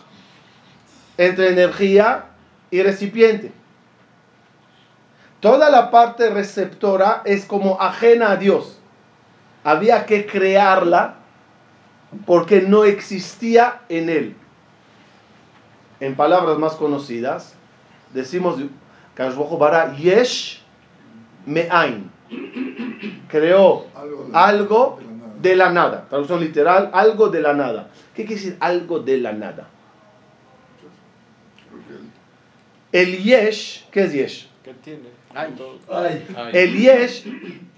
[1.18, 2.26] Entre energía
[2.70, 3.52] y recipiente.
[5.40, 8.78] Toda la parte receptora es como ajena a Dios.
[9.64, 11.16] Había que crearla
[12.26, 14.36] porque no existía en él.
[16.00, 17.54] En palabras más conocidas,
[18.12, 18.56] decimos
[19.58, 20.62] bara yesh
[21.46, 22.10] me'ain.
[23.28, 23.86] Creó
[24.32, 24.98] algo
[25.40, 26.06] de la nada.
[26.08, 27.88] Traducción literal, algo de la nada.
[28.14, 29.68] ¿Qué quiere decir algo de la nada?
[32.92, 34.48] El yesh, ¿qué es yesh?
[34.64, 35.19] ¿Qué tiene?
[35.34, 35.54] Ay.
[35.88, 37.24] Ay, El yesh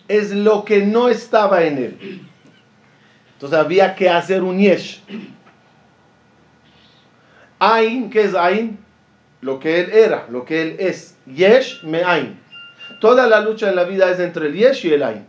[0.09, 2.21] es lo que no estaba en él.
[3.35, 5.01] Entonces había que hacer un yesh.
[7.59, 8.79] Ain, ¿qué es Ain?
[9.41, 11.17] Lo que él era, lo que él es.
[11.27, 12.39] Yesh me Ain.
[13.01, 15.27] Toda la lucha en la vida es entre el yesh y el Ain.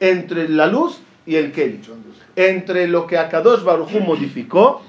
[0.00, 1.80] Entre la luz y el Keli.
[2.36, 4.82] Entre lo que Akadosh Baruj Hu modificó.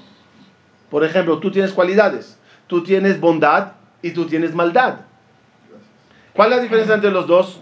[0.90, 2.38] Por ejemplo, tú tienes cualidades.
[2.66, 5.05] Tú tienes bondad y tú tienes maldad.
[6.36, 7.60] ¿Cuál es la diferencia entre los dos?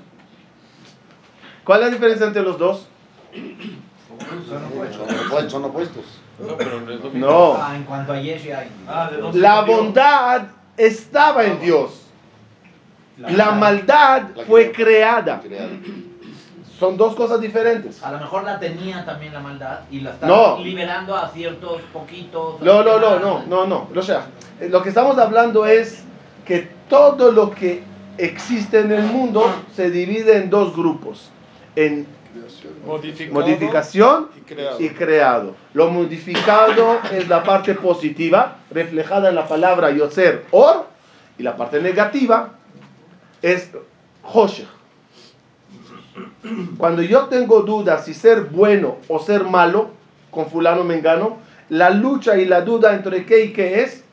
[1.64, 2.86] ¿Cuál es la diferencia entre los dos?
[4.48, 5.50] Son opuestos.
[5.50, 6.04] Son opuestos.
[7.14, 7.54] No.
[7.54, 8.16] Ah, en cuanto a.
[8.88, 10.42] Ah, La bondad
[10.76, 12.00] estaba en Dios.
[13.18, 15.40] La maldad fue creada.
[16.78, 18.02] Son dos cosas diferentes.
[18.02, 20.58] A lo mejor la tenía también la maldad y la está No.
[20.58, 22.60] liberando a ciertos poquitos.
[22.60, 23.88] No, no, no, no, no, no.
[23.92, 24.26] Lo, sea,
[24.60, 26.02] lo que estamos hablando es
[26.44, 27.84] que todo lo que
[28.18, 31.30] existe en el mundo se divide en dos grupos.
[31.76, 32.06] En
[32.84, 34.80] Modificado modificación y creado.
[34.80, 35.56] y creado.
[35.72, 40.86] Lo modificado es la parte positiva, reflejada en la palabra yoser, or,
[41.38, 42.54] y la parte negativa
[43.40, 43.70] es
[44.22, 44.66] hoshech.
[46.76, 49.90] Cuando yo tengo dudas si ser bueno o ser malo,
[50.30, 54.04] con fulano mengano, la lucha y la duda entre qué y qué es,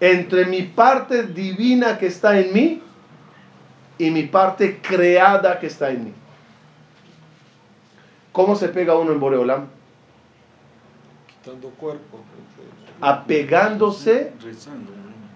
[0.00, 2.82] entre mi parte divina que está en mí
[3.98, 6.12] y mi parte creada que está en mí.
[8.32, 9.66] ¿Cómo se pega uno en Boreolam?
[11.26, 12.20] Quitando cuerpo.
[13.00, 14.32] Apegándose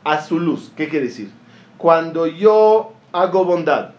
[0.05, 0.73] a su luz.
[0.77, 1.31] ¿Qué quiere decir?
[1.79, 3.91] Cuando yo hago bondad,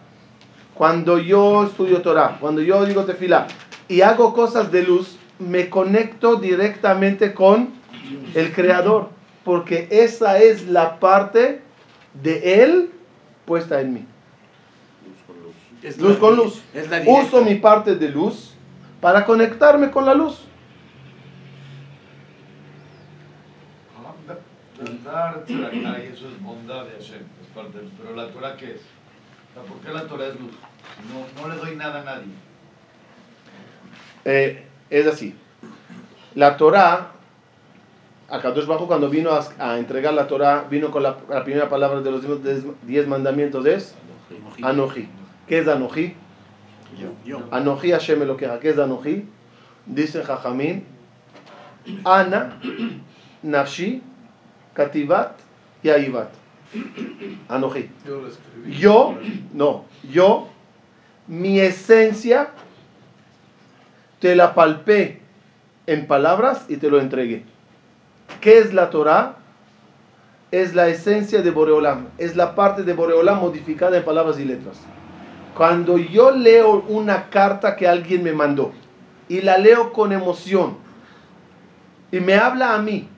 [0.74, 3.46] cuando yo estudio Torah, cuando yo digo tefilá
[3.88, 7.70] y hago cosas de luz, me conecto directamente con
[8.34, 9.10] el Creador,
[9.44, 11.60] porque esa es la parte
[12.14, 12.90] de Él
[13.44, 14.06] puesta en mí.
[15.82, 16.62] Es Luz la- con luz.
[16.72, 17.22] Es la directa.
[17.22, 18.54] Uso mi parte de luz
[19.00, 20.46] para conectarme con la luz.
[25.46, 28.80] Y eso es bondad de Hashem, es parte del- Pero la Torah, ¿qué es?
[29.68, 30.52] ¿Por qué la Torah es luz?
[31.12, 32.32] No, no le doy nada a nadie.
[34.24, 35.34] Eh, es así.
[36.34, 37.12] La Torah,
[38.30, 42.00] Akadosh Bajo cuando vino a, a entregar la Torah, vino con la, la primera palabra
[42.00, 43.94] de los diez, diez mandamientos, es
[44.62, 45.08] Anoji.
[45.46, 46.14] ¿Qué es Anoji?
[47.50, 48.60] Anoji Hashem Elokeja.
[48.60, 49.26] ¿Qué es Anoji?
[49.86, 50.84] Dice Jajamín,
[52.04, 52.58] Ana,
[53.42, 54.02] Nafshi,
[54.72, 55.36] Kativat
[55.82, 56.30] y Aivat.
[57.48, 57.90] Anoji.
[58.06, 58.78] Yo lo escribí.
[58.78, 59.18] Yo,
[59.52, 60.48] no, yo,
[61.26, 62.48] mi esencia,
[64.18, 65.20] te la palpé
[65.86, 67.44] en palabras y te lo entregué.
[68.40, 69.36] ¿Qué es la Torah?
[70.50, 74.76] Es la esencia de Boreolam, es la parte de Boreolam modificada en palabras y letras.
[75.56, 78.72] Cuando yo leo una carta que alguien me mandó
[79.28, 80.76] y la leo con emoción
[82.12, 83.08] y me habla a mí,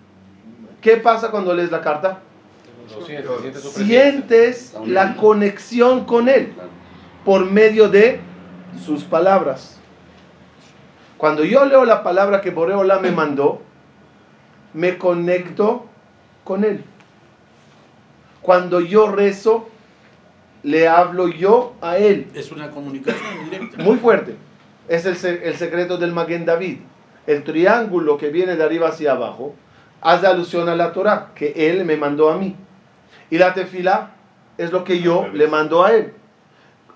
[0.81, 2.21] ¿qué pasa cuando lees la carta?
[3.73, 6.53] Sientes, la conexión con él
[7.25, 8.21] por medio de
[8.85, 9.79] sus palabras.
[11.19, 13.63] Cuando yo leo la palabra que Boreola me mandó,
[14.77, 15.87] me conecto
[16.45, 16.85] con él.
[18.43, 19.69] Cuando yo rezo,
[20.63, 22.29] le hablo yo a él.
[22.35, 23.83] Es una comunicación directa.
[23.83, 24.37] Muy fuerte.
[24.87, 26.79] Es el, el secreto del Maguen David.
[27.27, 29.55] El triángulo que viene de arriba hacia abajo
[30.03, 32.55] hace alusión a la Torah, que él me mandó a mí.
[33.31, 34.11] Y la tefila
[34.59, 36.13] es lo que yo le mando a él.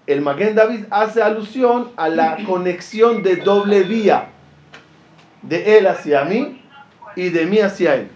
[0.07, 4.29] El Maguen David hace alusión a la conexión de doble vía
[5.43, 6.60] de él hacia mí
[7.17, 8.09] y de mí hacia él.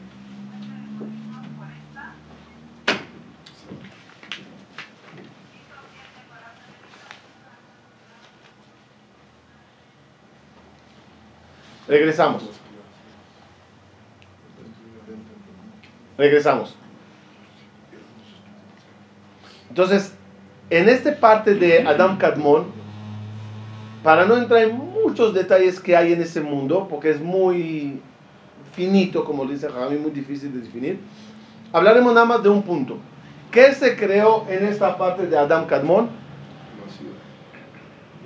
[11.87, 12.51] Regresamos.
[16.17, 16.75] Regresamos.
[19.69, 20.15] Entonces,
[20.71, 22.67] en esta parte de Adam Kadmon,
[24.03, 28.01] para no entrar en muchos detalles que hay en ese mundo, porque es muy
[28.75, 30.99] finito, como dice Javi, muy difícil de definir,
[31.73, 32.99] hablaremos nada más de un punto.
[33.51, 36.09] ¿Qué se creó en esta parte de Adam Kadmon?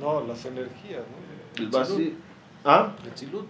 [0.00, 1.62] No, las energías, ¿no?
[1.62, 2.10] El vacío.
[2.64, 2.92] ¿Ah?
[3.04, 3.46] El Tzilut.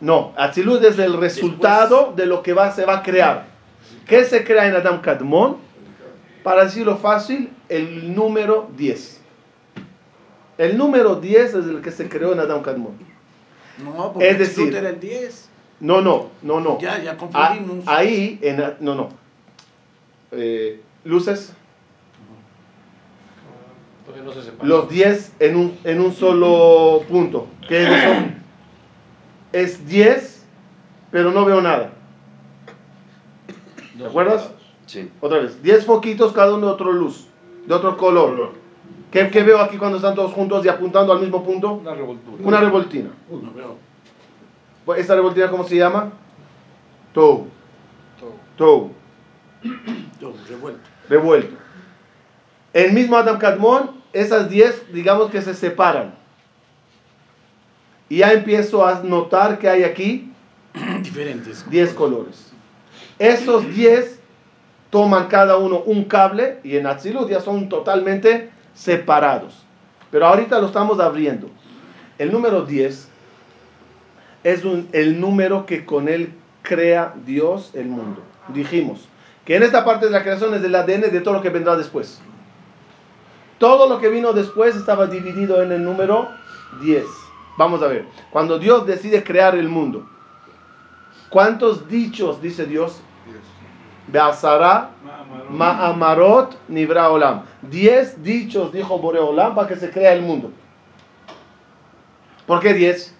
[0.00, 3.46] No, Atzilud es el resultado de lo que va, se va a crear.
[4.06, 5.56] ¿Qué se crea en Adam Kadmon?
[6.42, 9.20] Para decirlo fácil, el número 10.
[10.58, 12.92] El número 10 es el que se creó en Adam Kadmon.
[13.82, 15.48] No, porque Es decir- era el 10.
[15.80, 16.78] No, no, no, no.
[16.80, 17.88] Ya, ya Ah, confundimos.
[17.88, 19.08] ahí, en, no, no.
[20.32, 21.52] Eh, luces,
[24.24, 27.46] no se los 10 en un, en un solo punto.
[27.68, 28.14] ¿Qué es eso?
[29.52, 30.44] Es 10,
[31.10, 31.92] pero no veo nada.
[33.96, 34.50] ¿Te acuerdas?
[34.86, 35.10] Sí.
[35.20, 37.26] Otra vez, 10 foquitos, cada uno de otro luz,
[37.66, 38.52] de otro color.
[39.10, 41.74] ¿Qué, qué veo aquí cuando están todos juntos y apuntando al mismo punto?
[41.74, 42.36] Una revoltura.
[42.42, 43.10] Una revoltina.
[43.30, 43.76] No veo.
[44.84, 46.12] Pues, ¿Esta revoltina cómo se llama?
[47.12, 47.48] Tou.
[48.18, 48.34] Todo.
[48.56, 48.92] Tou.
[50.20, 50.90] Todo revuelto.
[51.08, 51.56] revuelto.
[52.72, 56.14] El mismo Adam Kadmon, esas 10, digamos que se separan.
[58.08, 60.30] Y ya empiezo a notar que hay aquí
[61.02, 61.68] Diferentes.
[61.70, 62.52] 10 colores.
[63.18, 64.20] Esos 10
[64.90, 69.64] toman cada uno un cable y en Atzilut ya son totalmente separados.
[70.10, 71.48] Pero ahorita lo estamos abriendo.
[72.18, 73.08] El número 10
[74.44, 78.22] es el número que con él crea Dios el mundo.
[78.48, 79.08] Dijimos
[79.44, 81.76] que en esta parte de la creación es del ADN de todo lo que vendrá
[81.76, 82.20] después.
[83.58, 86.28] Todo lo que vino después estaba dividido en el número
[86.82, 87.04] 10.
[87.56, 88.04] Vamos a ver.
[88.30, 90.06] Cuando Dios decide crear el mundo,
[91.30, 93.00] ¿cuántos dichos dice Dios?
[94.08, 94.90] Beazara
[95.50, 97.42] Ma'amarot Nibra Olam.
[97.62, 100.50] Diez dichos dijo Boreolam para que se crea el mundo.
[102.46, 103.14] ¿Por qué diez?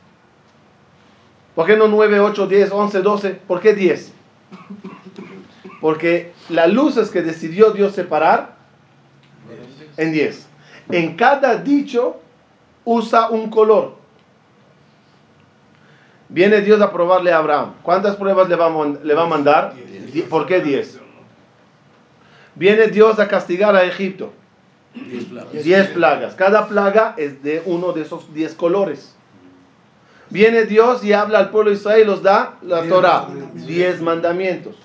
[1.55, 3.31] ¿Por qué no nueve, ocho, diez, once, doce?
[3.31, 4.13] ¿Por qué diez?
[5.81, 8.57] Porque las luces que decidió Dios separar
[9.97, 10.47] en diez.
[10.91, 12.21] En cada dicho
[12.85, 13.95] usa un color.
[16.29, 17.75] Viene Dios a probarle a Abraham.
[17.83, 19.75] ¿Cuántas pruebas le va a, le va a mandar?
[20.29, 20.99] ¿Por qué diez?
[22.57, 24.33] Viene Dios a castigar a Egipto.
[24.95, 25.65] Diez plagas.
[25.65, 26.35] Diez plagas.
[26.35, 29.15] Cada plaga es de uno de esos diez colores.
[30.31, 33.29] Viene Dios y habla al pueblo de Israel y los da la Torah.
[33.55, 34.77] Diez mandamientos.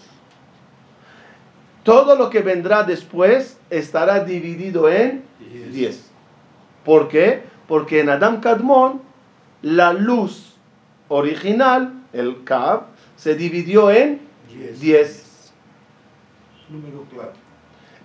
[1.83, 5.23] Todo lo que vendrá después estará dividido en
[5.71, 6.09] diez.
[6.83, 7.43] ¿Por qué?
[7.67, 9.01] Porque en Adam Kadmon
[9.61, 10.55] la luz
[11.07, 12.83] original, el Kab,
[13.15, 14.21] se dividió en
[14.79, 15.51] diez.
[16.69, 17.33] Número claro.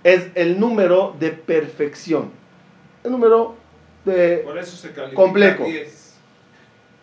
[0.02, 2.30] Es el número de perfección.
[3.02, 3.56] El número
[4.04, 5.64] de Por eso se califica Complejo.
[5.64, 6.03] 10.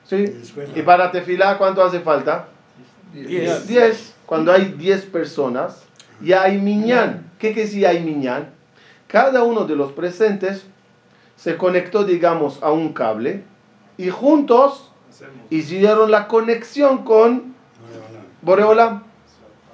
[0.06, 0.42] ¿Sí?
[0.76, 2.48] Y para tefilá, ¿cuánto hace falta?
[3.14, 3.68] Diez.
[3.68, 4.16] 10.
[4.26, 5.84] Cuando hay 10 personas,
[6.22, 7.32] ya hay miñán.
[7.40, 8.50] ¿Qué quiere decir hay miñán?
[9.08, 10.66] Cada uno de los presentes
[11.36, 13.44] se conectó, digamos, a un cable
[13.98, 14.92] y juntos
[15.50, 17.54] hicieron la conexión con
[18.42, 19.04] Boreolam.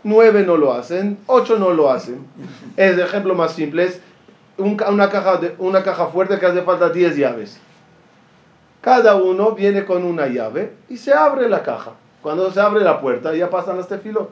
[0.04, 2.26] Nueve no lo hacen, ocho no lo hacen.
[2.78, 4.02] El ejemplo más simple es
[4.58, 7.60] una, caja de, una caja fuerte que hace falta 10 llaves.
[8.88, 11.92] Cada uno viene con una llave y se abre la caja.
[12.22, 14.32] Cuando se abre la puerta ya pasan las tefilot.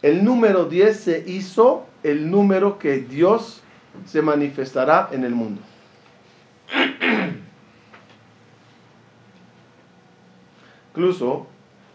[0.00, 3.60] El número 10 se hizo el número que Dios
[4.06, 5.60] se manifestará en el mundo.
[10.92, 11.48] Incluso,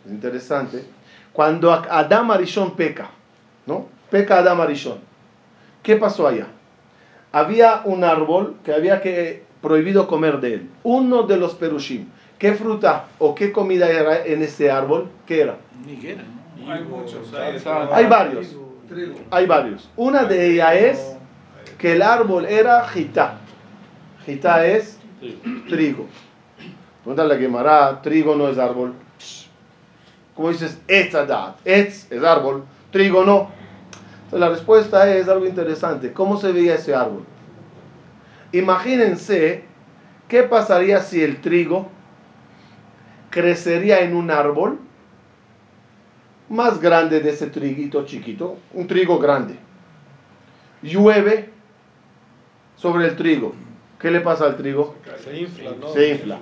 [0.05, 0.83] es interesante,
[1.31, 3.09] cuando Adam Arishon peca,
[3.65, 3.87] ¿no?
[4.11, 4.97] Peca Adam Arishon.
[5.81, 6.47] ¿Qué pasó allá?
[7.31, 10.69] Había un árbol que había que prohibido comer de él.
[10.83, 12.09] Uno de los perushim.
[12.37, 15.07] ¿Qué fruta o qué comida era en ese árbol?
[15.25, 15.57] ¿Qué era?
[15.85, 16.23] Niguera.
[16.67, 17.33] Hay muchos.
[17.33, 17.59] Hay,
[17.91, 18.55] Hay varios.
[19.31, 19.89] Hay varios.
[19.95, 21.17] Una de ellas es
[21.77, 23.37] que el árbol era gitá.
[24.25, 24.99] Gitá es
[25.69, 26.07] trigo.
[27.03, 28.93] Pregúntale a Gemara, trigo no es árbol.
[30.35, 31.55] ¿Cómo dices etzadat?
[31.63, 33.49] Etz es árbol, trigo no.
[34.25, 36.11] Entonces la respuesta es algo interesante.
[36.11, 37.23] ¿Cómo se veía ese árbol?
[38.53, 39.63] Imagínense
[40.27, 41.89] qué pasaría si el trigo
[43.29, 44.79] crecería en un árbol
[46.49, 49.55] más grande de ese triguito chiquito, un trigo grande.
[50.83, 51.49] Llueve
[52.75, 53.55] sobre el trigo.
[53.99, 54.95] ¿Qué le pasa al trigo?
[55.23, 55.87] Se infla, ¿no?
[55.93, 56.39] Se infla.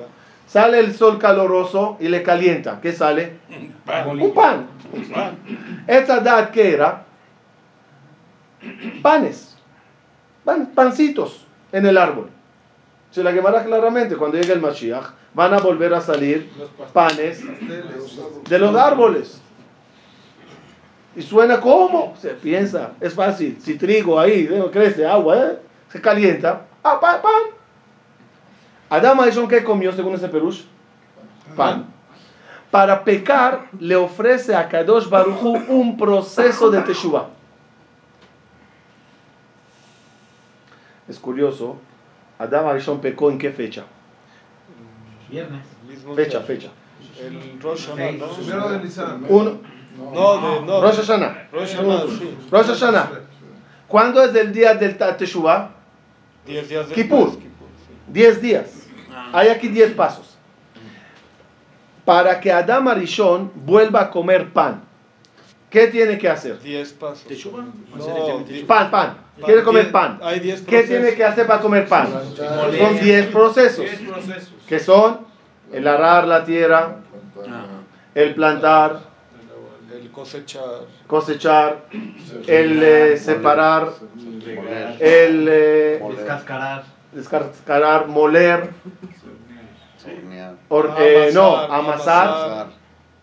[0.47, 2.81] Sale el sol caloroso y le calienta.
[2.81, 3.37] ¿Qué sale?
[4.25, 4.67] Un pan.
[5.87, 7.05] Esta edad que era
[9.01, 9.55] panes,
[10.43, 12.29] pan- pancitos en el árbol.
[13.11, 15.11] Se la quemará claramente cuando llegue el Mashiach.
[15.33, 16.49] Van a volver a salir
[16.93, 17.41] panes
[18.49, 19.41] de los árboles.
[21.15, 23.57] Y suena como se piensa, es fácil.
[23.61, 25.59] Si trigo ahí crece agua, ¿eh?
[25.89, 27.43] se calienta, ah, pan, pan.
[29.27, 30.63] Eshon, ¿qué comió según ese perush?
[31.55, 31.87] Pan.
[32.69, 37.27] Para pecar, le ofrece a Kadosh Baruchu un proceso de Teshuvah.
[41.11, 41.75] Es curioso,
[42.39, 43.83] Adama Eshon pecó en qué fecha?
[45.29, 45.61] Viernes.
[46.15, 46.69] Fecha, fecha.
[47.19, 48.27] El Rosh Hashanah, ¿no?
[48.29, 50.81] Primero de No, de, no.
[50.81, 51.49] Rosh Hashanah.
[51.51, 52.37] Rosh Hashanah, sí.
[52.49, 53.11] Rosh Hashanah.
[53.89, 55.71] ¿Cuándo es el día del Teshuvah?
[56.45, 56.95] Diez días después.
[56.95, 57.29] Kippur.
[57.31, 58.13] Kippur, sí.
[58.13, 58.87] 10 días.
[59.11, 59.31] Ah.
[59.33, 60.37] Hay aquí 10 pasos.
[62.05, 64.81] Para que Adam Arishon vuelva a comer pan,
[65.71, 66.59] ¿qué tiene que hacer?
[66.61, 67.23] Diez pasos.
[67.25, 67.63] ¿Teshuva?
[67.95, 69.17] No, di- Pan, pan.
[69.43, 70.19] Quiere comer pan.
[70.21, 72.09] Hay diez ¿Qué tiene que hacer para comer pan?
[72.77, 73.79] Son 10 procesos.
[73.85, 74.53] Diez procesos.
[74.67, 75.21] Que son
[75.71, 76.97] el arar la tierra,
[78.13, 78.99] el plantar,
[79.91, 80.81] El cosechar.
[81.07, 81.85] cosechar,
[82.45, 83.93] el eh, separar,
[84.99, 86.83] el eh, Descascarar.
[87.13, 88.69] descascarar, moler,
[90.05, 90.53] Hornear.
[90.69, 92.67] or- eh, no, amasar,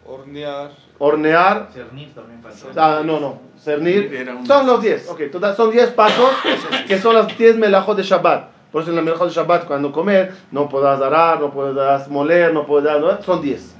[0.08, 0.70] hornear.
[0.98, 2.68] hornear, Cernir también faltó.
[2.80, 4.26] ah, no, no, cernir.
[4.46, 6.30] Son los 10, ok, total, son 10 pasos
[6.88, 8.50] que son las 10 melajot de Shabbat.
[8.72, 12.52] Por eso en la melajot de Shabbat, cuando comer, no podrás arar, no podrás moler,
[12.52, 13.22] no podrás, ¿no?
[13.22, 13.74] son 10.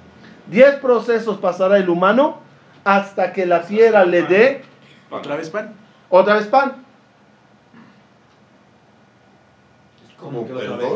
[0.49, 2.39] 10 procesos pasará el humano
[2.85, 4.62] hasta que la fiera le dé
[5.11, 5.74] ¿Otra vez pan?
[6.11, 6.85] otra vez pan.
[10.18, 10.89] ¿Cómo que otra vez?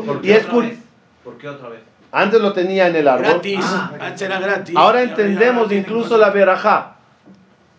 [1.23, 1.81] ¿Por qué otra vez?
[2.15, 3.25] Antes lo tenía en el árbol.
[3.25, 3.59] Gratis.
[3.63, 3.91] Ah.
[3.99, 4.75] Antes era gratis.
[4.75, 6.97] Ahora entendemos incluso la verajá.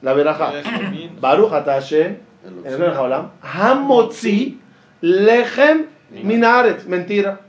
[0.03, 0.53] La verajá.
[1.21, 4.59] Baruch ata Hashem, en el Melech Haolam, Hamotzi
[5.01, 6.85] lechem min haaretz.
[6.85, 7.43] Mentira.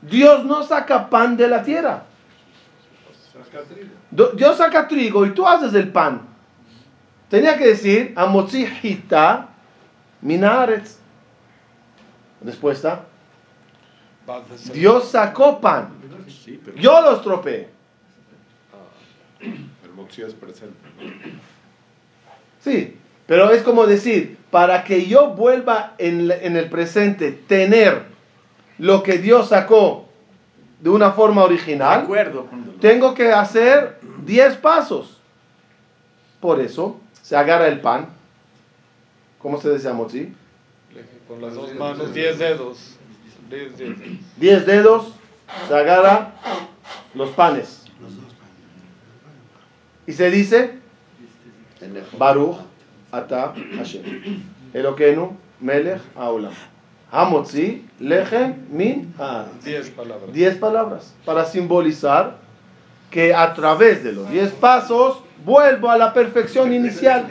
[0.00, 2.04] Dios no saca pan de la tierra.
[4.10, 6.22] Dios saca trigo y tú haces el pan.
[7.28, 9.48] Tenía que decir Hamotzi hita
[10.22, 10.96] min haaretz.
[12.42, 13.00] Respuesta.
[14.72, 15.90] Dios sacó pan.
[16.76, 17.68] Yo los tropeé.
[19.40, 20.74] El moxie es presente.
[22.60, 22.96] Sí,
[23.26, 28.04] pero es como decir, para que yo vuelva en, en el presente tener
[28.78, 30.08] lo que Dios sacó
[30.80, 32.06] de una forma de original,
[32.80, 35.18] tengo que hacer 10 pasos.
[36.40, 38.08] Por eso se agarra el pan.
[39.38, 40.34] ¿Cómo se decía Motzi?
[41.26, 42.98] Con las dos manos, diez dedos.
[43.48, 43.98] Diez dedos.
[44.36, 45.12] 10 dedos,
[45.68, 46.32] se agarra
[47.14, 47.84] los panes.
[50.06, 50.78] Y se dice,
[52.18, 52.58] Baruch
[53.12, 54.42] ata Hashem.
[54.72, 56.52] Eloquenu melech haolam.
[57.10, 59.14] Hamotzi lechem min.
[59.64, 60.32] Diez palabras.
[60.32, 62.38] Diez palabras para simbolizar
[63.10, 67.30] que a través de los diez pasos vuelvo a la perfección inicial.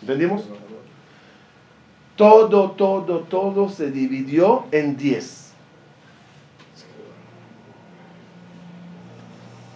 [0.00, 0.42] ¿Entendimos?
[2.16, 5.52] Todo, todo, todo se dividió en diez.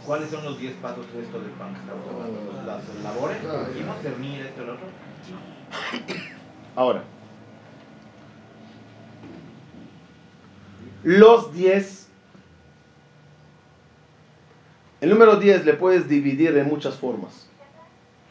[0.07, 1.77] ¿Cuáles son los 10 pasos de esto del pan?
[2.65, 3.37] Las labores,
[3.75, 4.87] dijimos, cernir, esto y lo otro.
[6.77, 7.05] Ahora,
[11.03, 12.09] los 10,
[15.03, 17.51] el número 10 le puedes dividir en muchas formas.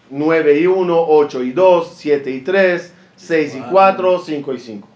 [0.10, 4.88] 9 y 1, 8 y 2, 7 y 3, 6 y 4, 5 y 5.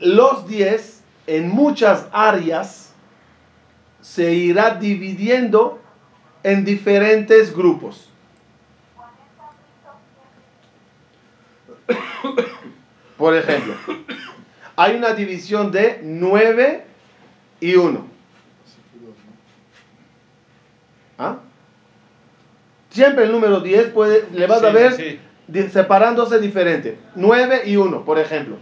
[0.00, 2.92] Los 10 en muchas áreas
[4.00, 5.80] se irá dividiendo
[6.42, 8.08] en diferentes grupos.
[13.16, 13.74] Por ejemplo,
[14.76, 16.84] hay una división de 9
[17.60, 18.06] y 1.
[21.18, 21.38] ¿Ah?
[22.96, 26.96] Siempre el número 10 puede, le vas a Sí, ver sí, separándose diferente.
[27.14, 28.56] 9 y 1, por ejemplo.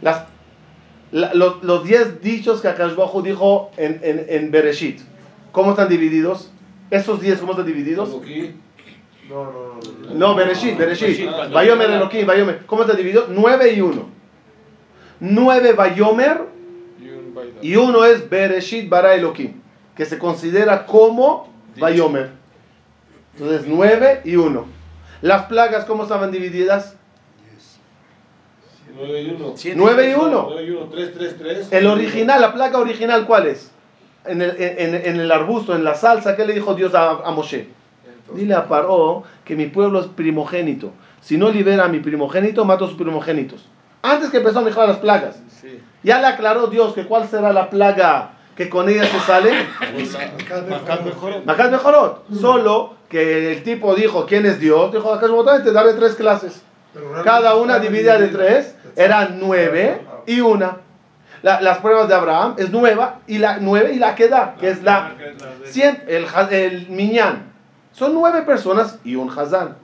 [0.00, 0.24] Las,
[1.12, 5.00] la- los, los 10 dichos que Akash Baruj Hu dijo en, en, en Bereshit.
[5.52, 6.50] ¿Cómo están divididos?
[6.90, 8.08] ¿Esos 10 cómo están divididos?
[9.28, 10.14] No, no, no.
[10.14, 11.28] No, Bereshit, Bereshit.
[11.52, 12.60] Bayomer Elohim, Bayomer.
[12.64, 13.26] ¿Cómo está dividido?
[13.28, 14.08] 9 y 1.
[15.20, 16.40] 9 Bayomer
[16.98, 17.58] Y un bailado.
[17.60, 19.52] y uno es Bereshit Bara Elohim,
[19.94, 22.30] que se considera como Bayomer.
[23.38, 24.66] Entonces 9 y 1.
[25.22, 26.96] Las plagas, ¿cómo estaban divididas?
[28.96, 29.52] 9 y 1.
[29.56, 29.78] Siete.
[29.78, 30.46] 9 y 1.
[30.48, 31.72] 9 y 1, 3, 3, 3.
[31.72, 33.70] El original, la plaga original, ¿cuál es?
[34.24, 37.30] En el, en, en el arbusto, en la salsa, ¿qué le dijo Dios a, a
[37.30, 37.68] Moshe?
[38.34, 40.92] Dile a Paró que mi pueblo es primogénito.
[41.20, 43.68] Si no libera a mi primogénito, mato a sus primogénitos.
[44.02, 45.40] Antes que empezó a mejorar las plagas.
[45.60, 45.80] Sí.
[46.02, 49.52] Ya le aclaró Dios que cuál será la plaga que con ella se sale.
[51.44, 52.24] Macat mejorot.
[52.40, 54.92] Solo que el tipo dijo quién es Dios.
[54.92, 55.26] Dijo, acá
[55.62, 56.62] te daré tres clases.
[57.24, 60.78] Cada una dividida de tres eran nueve y una.
[61.42, 64.82] La- las pruebas de Abraham es nueva y la nueve y la queda, que es
[64.82, 65.14] la
[65.72, 67.52] cien- el, el miñán.
[67.92, 69.76] Son nueve personas y un hazán.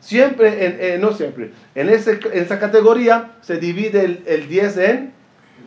[0.00, 4.76] Siempre, en, eh, no siempre, en, ese, en esa categoría se divide el, el 10
[4.78, 5.12] en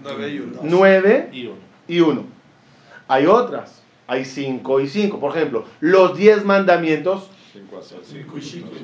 [0.03, 0.59] Nueve y uno.
[0.63, 1.55] 9 Y uno.
[1.88, 2.26] y 1.
[3.07, 3.82] Hay otras.
[4.07, 5.19] Hay 5 y 5.
[5.19, 7.29] Por ejemplo, los 10 mandamientos,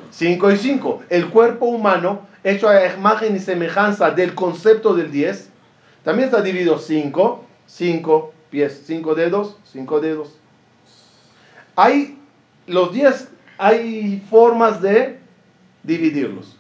[0.10, 1.04] 5 y 5.
[1.10, 5.50] El cuerpo humano, hecho a imagen y semejanza del concepto del 10,
[6.04, 10.38] también está dividido 5, 5 pies, 5 dedos, 5 dedos.
[11.76, 12.18] Hay
[12.68, 15.20] los 10, hay formas de
[15.84, 16.58] dividirlos.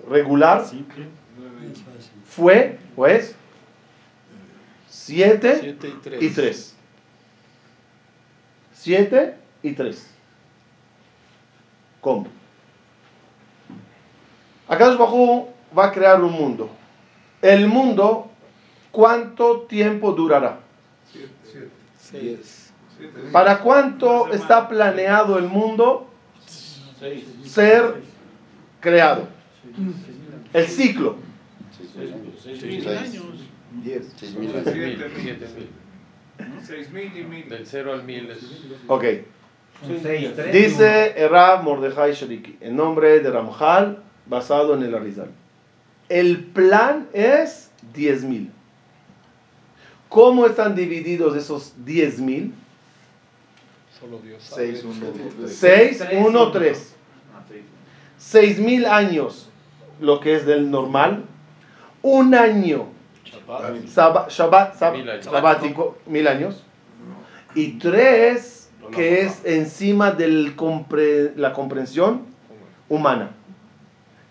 [0.09, 0.65] regular
[2.25, 3.35] fue, pues,
[4.87, 6.23] 7 Siete y tres.
[6.23, 6.75] y 3.
[8.73, 10.09] 7 y 3.
[12.01, 12.27] ¿Cómo?
[14.67, 16.69] Acá Bajú va a crear un mundo.
[17.41, 18.31] El mundo,
[18.91, 20.59] ¿cuánto tiempo durará?
[23.31, 26.09] ¿Para cuánto está planeado el mundo
[27.43, 28.01] ser
[28.79, 29.27] creado?
[30.53, 31.17] El ciclo.
[31.93, 32.09] Seis
[32.41, 33.23] Seis mil años.
[33.83, 34.13] Diez.
[34.17, 34.77] Seis mil Siete años.
[34.77, 36.63] mil, siete mil.
[36.63, 37.49] Seis mil y mil.
[37.49, 38.39] Del cero al mil es.
[38.87, 39.03] Ok.
[40.53, 45.29] Dice Rav Mordejai Shariki, en nombre de Ramjal, basado en el Arizal.
[46.07, 48.49] El plan es 10.000.
[50.07, 52.51] ¿Cómo están divididos esos 10.000?
[53.99, 54.73] Solo Dios sabe.
[54.73, 55.05] 6, 1,
[55.39, 56.51] 2, 6, Tres, 1, uno.
[56.51, 56.95] 3.
[57.33, 57.37] uno.
[57.37, 58.37] Ah, sí.
[58.37, 59.49] 6.000 años,
[59.99, 61.25] lo que es del normal.
[62.07, 62.85] Un año,
[64.29, 65.25] Shabbat, Mil años.
[65.25, 66.63] sabático, mil años.
[67.55, 70.53] Y tres, que es encima de
[71.35, 72.21] la comprensión
[72.89, 73.31] humana,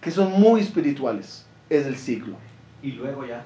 [0.01, 1.47] que son muy espirituales.
[1.69, 2.37] Es el ciclo.
[2.81, 3.45] Y luego ya.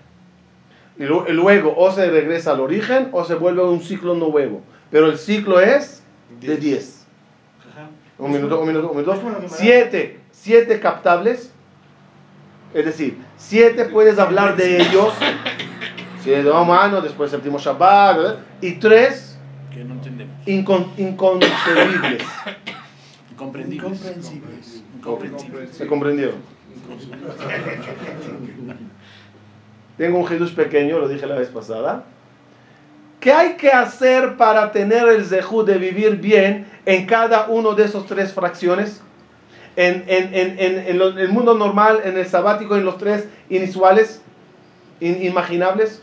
[0.99, 4.61] Y lu- y luego o se regresa al origen o se vuelve un ciclo nuevo.
[4.91, 6.03] Pero el ciclo es
[6.41, 7.07] de 10.
[7.73, 7.89] Ajá.
[8.19, 9.13] Un minuto, un minuto, un minuto.
[9.49, 11.51] Siete, siete captables.
[12.75, 15.13] Es decir, siete puedes hablar de ellos.
[16.23, 18.17] Siete humanos, después séptimo Shabbat.
[18.17, 18.39] ¿verdad?
[18.61, 19.39] Y tres
[19.73, 20.35] Que no entendemos.
[20.47, 22.23] incon- inconcebibles.
[23.33, 23.89] Incomprendibles.
[23.93, 24.83] Incomprensibles.
[24.97, 25.71] Incomprensibles.
[25.77, 26.37] ¿Se comprendieron?
[29.97, 32.05] Tengo un Jesús pequeño, lo dije la vez pasada.
[33.21, 37.85] ¿Qué hay que hacer para tener el zehut de vivir bien en cada uno de
[37.85, 39.03] esos tres fracciones?
[39.81, 43.29] En, en- en- en- en lo- el mundo normal, en el sabático, en los tres
[43.49, 44.21] inusuales,
[45.01, 46.03] inimaginables.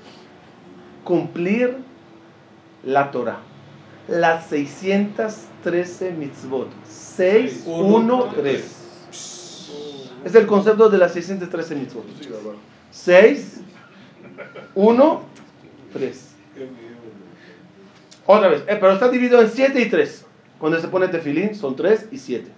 [1.04, 1.76] Cumplir
[2.86, 3.40] la Torah.
[4.08, 6.70] Las 613 mitzvot.
[6.90, 8.76] 6, Uno, 1, 3.
[10.24, 12.06] Es el concepto de las 613 mitzvot.
[12.92, 13.60] 6,
[14.74, 15.22] 1,
[15.92, 16.36] 3.
[18.26, 20.26] Otra vez, eh, pero está dividido en 7 y 3.
[20.60, 22.50] Cuando se pone tefilín son 3 y 7.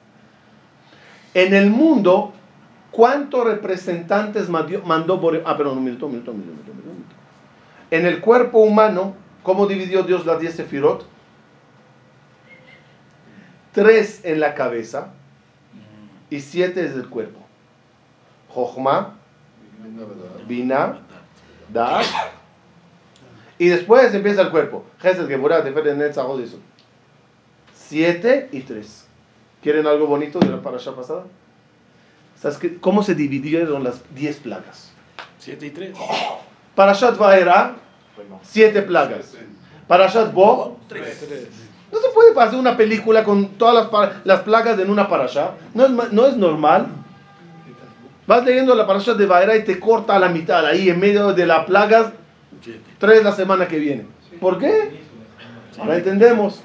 [1.38, 2.34] En el mundo,
[2.90, 7.16] ¿cuántos representantes mandó Bore- Ah, perdón, un minuto, un minuto, un minuto, un minuto.
[7.92, 9.14] En el cuerpo humano,
[9.44, 11.06] ¿cómo dividió Dios las 10 sefirot?
[13.74, 15.10] 3 en la cabeza
[16.32, 17.40] y 7 es el cuerpo.
[18.50, 19.14] Jochma,
[20.48, 21.00] Bina,
[21.72, 22.06] Da'at.
[23.60, 24.86] Y después empieza el cuerpo.
[27.76, 29.07] 7 y 3.
[29.68, 31.24] ¿Quieren algo bonito de la parasha pasada?
[32.42, 32.78] ¿Sabes qué?
[32.78, 34.94] ¿Cómo se dividieron las 10 plagas?
[35.40, 35.98] Siete y tres.
[36.74, 37.76] Parashat Vaera,
[38.44, 39.36] 7 plagas.
[39.86, 41.20] Parashat Bo, Tres.
[41.28, 41.50] Tres.
[41.92, 45.56] no se puede hacer una película con todas las, las plagas en una parasha.
[45.74, 46.88] No es, no es normal.
[48.26, 51.34] Vas leyendo la parasha de Vaera y te corta a la mitad, ahí en medio
[51.34, 52.14] de las plagas,
[52.62, 52.80] Siete.
[53.00, 54.06] tres la semana que viene.
[54.40, 55.02] ¿Por qué?
[55.78, 56.62] Ahora entendemos.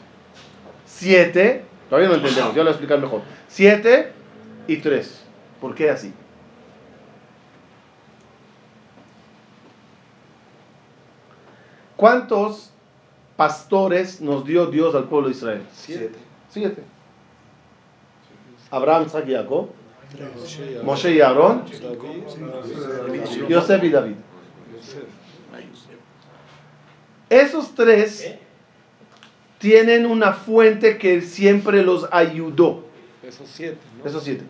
[0.86, 3.20] Siete, todavía no entendemos, ya lo voy a explicar mejor.
[3.48, 4.12] Siete
[4.66, 5.22] y tres.
[5.60, 6.14] ¿Por qué así?
[11.94, 12.70] ¿Cuántos
[13.36, 15.66] pastores nos dio Dios al pueblo de Israel?
[15.74, 16.12] Siete.
[16.48, 16.82] Siete.
[18.70, 19.68] Abraham, Isaac y Jacob,
[20.84, 21.64] Moshe y Aarón.
[23.50, 24.14] Yosef y David.
[27.28, 28.34] Esos tres
[29.62, 32.84] tienen una fuente que siempre los ayudó.
[33.22, 34.10] Esos siete, ¿no?
[34.10, 34.44] Esos siete.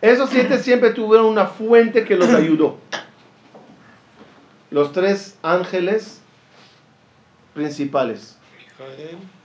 [0.00, 2.76] Esos siete siempre tuvieron una fuente que los ayudó.
[4.70, 6.20] Los tres ángeles
[7.54, 8.38] principales.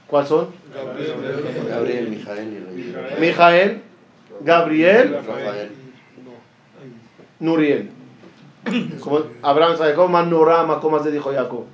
[0.05, 0.49] ¿Cuáles son?
[0.71, 3.17] Gabriel, Gabriel, Mijael.
[3.19, 3.81] Mijael,
[4.41, 5.71] Gabriel, Rafael.
[6.23, 6.31] no.
[7.39, 7.89] Nuriel.
[8.99, 11.65] Como Abraham sabe cómo Manorama, ¿cómo se dijo Jacob?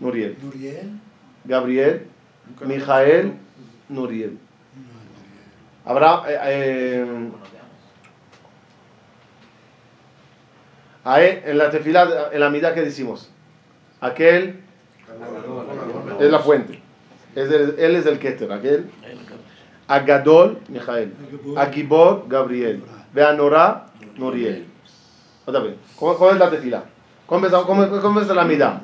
[0.00, 0.36] Nuriel.
[0.42, 1.00] Nuriel.
[1.48, 2.06] Gabriel,
[2.66, 3.32] Mijael,
[3.88, 4.38] Nuriel.
[5.84, 7.30] Abraham, eh, eh,
[11.04, 13.30] Ahí, en la tefilá, en la mitad que decimos,
[14.00, 14.60] aquel
[16.20, 16.80] es la fuente.
[17.34, 18.90] Es el- él es el Keter, aquel.
[19.86, 21.14] Agadol, Mijael.
[21.56, 22.82] Agibor, Gabriel.
[23.14, 23.86] Beanorá,
[24.18, 24.66] Nuriel.
[25.46, 25.76] Otra vez.
[25.96, 26.84] ¿Cómo, cómo es la tefila?
[27.26, 28.80] ¿Cómo es, cómo, cómo es la mitad?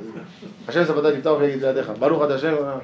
[2.30, 2.56] Hashem.
[2.62, 2.80] ah.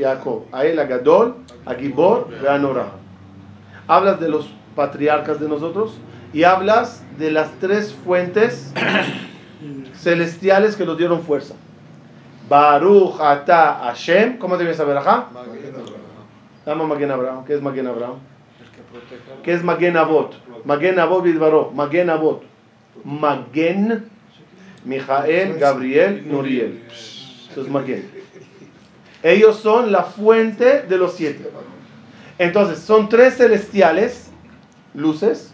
[0.00, 0.44] Jacob.
[3.88, 5.98] Hablas de los patriarcas de nosotros
[6.32, 8.72] y hablas de las tres fuentes
[9.94, 11.54] celestiales que nos dieron fuerza.
[12.48, 14.38] Baruch Ata Hashem.
[14.38, 14.96] ¿Cómo te vienes a ver
[17.10, 17.44] Abraham.
[17.44, 18.31] ¿Qué es Abraham?
[19.42, 20.34] ¿Qué es Magen Avot?
[20.64, 21.70] Magen Avot Bidbaró.
[21.70, 22.44] Magen Avot.
[23.04, 24.10] Magen,
[24.84, 26.82] Mijael, Gabriel, Nuriel.
[26.88, 28.10] Eso es Magen.
[29.22, 31.50] Ellos son la fuente de los siete.
[32.38, 34.30] Entonces, son tres celestiales,
[34.94, 35.52] luces,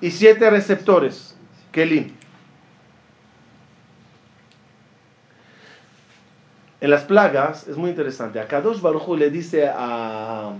[0.00, 1.36] y siete receptores,
[1.72, 2.12] Kelim.
[6.80, 8.38] En las plagas es muy interesante.
[8.38, 10.52] A Kadosh Baruj Hu le dice a,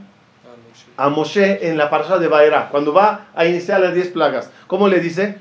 [0.97, 4.89] a Moshe en la parasha de Baera, cuando va a iniciar las diez plagas, ¿cómo
[4.89, 5.39] le dice?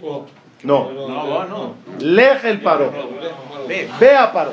[0.00, 0.90] No.
[0.90, 1.74] No, no.
[2.00, 2.92] Lej el paro.
[3.66, 3.88] Ve.
[3.98, 4.52] Ve a paro.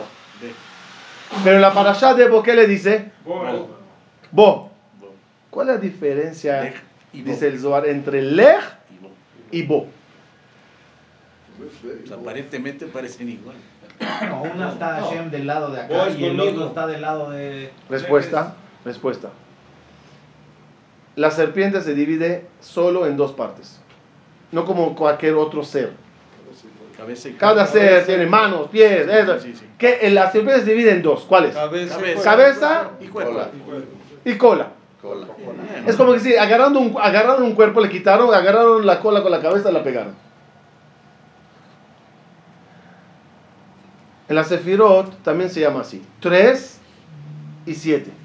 [1.43, 3.11] Pero en la parasha de Bo, ¿qué le dice?
[4.31, 4.71] Bo.
[5.49, 6.73] ¿Cuál es la diferencia,
[7.13, 8.61] dice el Zohar, entre Lej
[9.51, 9.87] y Bo?
[11.57, 13.55] Pues aparentemente parecen igual.
[14.27, 17.71] No, una está Hashem del lado de acá y el otro está del lado de.
[17.89, 18.55] Respuesta,
[18.85, 19.29] respuesta.
[21.15, 23.79] La serpiente se divide solo en dos partes,
[24.51, 25.93] no como cualquier otro ser.
[26.95, 29.39] Cabeza y Cada ser tiene manos, pies, eso.
[29.39, 29.65] Sí, sí.
[29.77, 31.25] Que la serpiente se divide en dos.
[31.25, 31.53] ¿Cuáles?
[31.53, 32.23] Cabeza, Cabeza.
[32.23, 33.33] Cabeza y cuerpo.
[33.33, 33.49] Cola.
[34.23, 34.67] y cola.
[35.01, 35.27] Cola.
[35.85, 39.31] Es como que si agarrando un, agarraron un cuerpo, le quitaron, agarraron la cola con
[39.31, 40.15] la cabeza, la pegaron.
[44.27, 46.01] En la Sefirot también se llama así.
[46.21, 46.79] 3
[47.67, 48.24] y 7.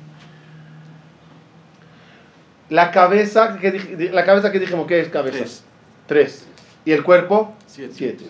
[2.70, 5.38] La cabeza que, dij- la cabeza que dijimos, ¿qué es cabeza?
[5.38, 5.64] Tres.
[6.06, 6.46] 3.
[6.86, 7.54] ¿Y el cuerpo?
[7.66, 7.92] Siete.
[7.94, 8.24] 7.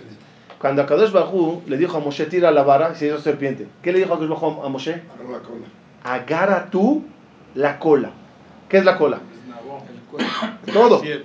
[0.59, 3.67] Cuando Akadosh Bajú le dijo a Moshe, tira la vara y se hizo serpiente.
[3.83, 5.01] ¿Qué le dijo Akadosh Bajú a Moshe?
[6.05, 7.05] Agarra tú
[7.55, 8.11] la cola.
[8.69, 9.21] ¿Qué es la cola?
[10.73, 11.01] Todo.
[11.01, 11.25] Siete.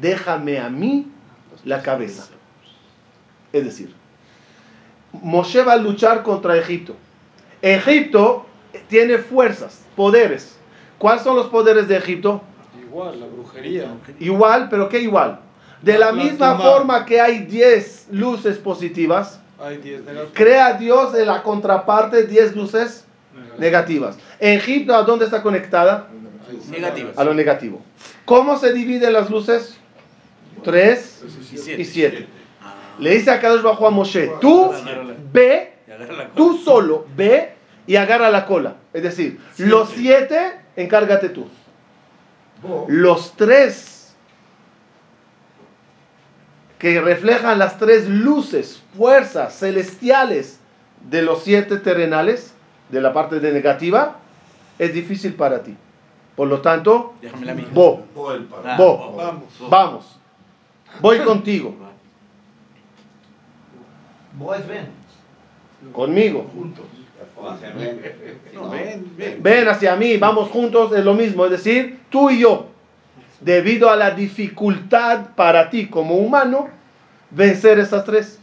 [0.00, 1.08] Déjame a mí
[1.64, 2.28] la cabeza.
[3.52, 3.94] Es decir,
[5.12, 6.96] Moshe va a luchar contra Egipto.
[7.62, 8.46] Egipto
[8.88, 10.56] tiene fuerzas, poderes.
[10.98, 12.42] ¿Cuáles son los poderes de Egipto?
[12.80, 13.86] Igual, la brujería.
[14.20, 15.40] Igual, pero ¿qué igual?
[15.82, 20.30] De la misma forma que hay 10 luces positivas, Hay 10 negativos.
[20.34, 23.04] crea Dios en la contraparte 10 luces
[23.58, 24.16] negativas.
[24.40, 26.08] Egipto, ¿a dónde está conectada?
[26.70, 27.18] Negativas.
[27.18, 27.82] A lo negativo.
[28.24, 29.76] ¿Cómo se dividen las luces?
[30.62, 31.82] 3 Y siete.
[31.82, 32.26] y 7.
[33.00, 34.72] Le dice a Kadosh Bajo a Moshe, tú
[35.32, 36.30] ve, Y agarra la cola.
[36.36, 37.52] tú solo ve
[37.86, 38.76] y agarra la cola.
[38.92, 41.46] Es decir, los siete, encárgate tú.
[42.88, 44.14] Los tres
[46.78, 50.58] que reflejan las tres luces, fuerzas celestiales
[51.08, 52.52] de los siete terrenales,
[52.90, 54.18] de la parte de negativa,
[54.78, 55.76] es difícil para ti.
[56.36, 57.68] Por lo tanto, Déjame la mía.
[57.72, 59.44] Bo, Bo, Vamos.
[59.70, 60.20] vamos,
[61.00, 61.74] voy contigo,
[68.54, 69.42] No, ven, ven.
[69.42, 72.68] Ven hacia mí, vamos juntos, es lo mismo, es decir, tú y yo,
[73.40, 76.68] debido a la dificultad para ti como humano,
[77.30, 78.38] vencer esas tres.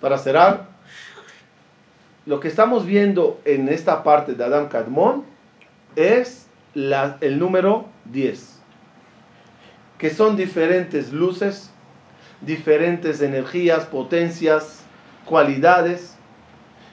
[0.00, 0.66] Para cerrar,
[2.26, 5.24] lo que estamos viendo en esta parte de Adam Kadmon
[5.96, 8.60] es la- el número 10,
[9.98, 11.70] que son diferentes luces,
[12.40, 14.81] diferentes energías, potencias,
[15.24, 16.14] cualidades,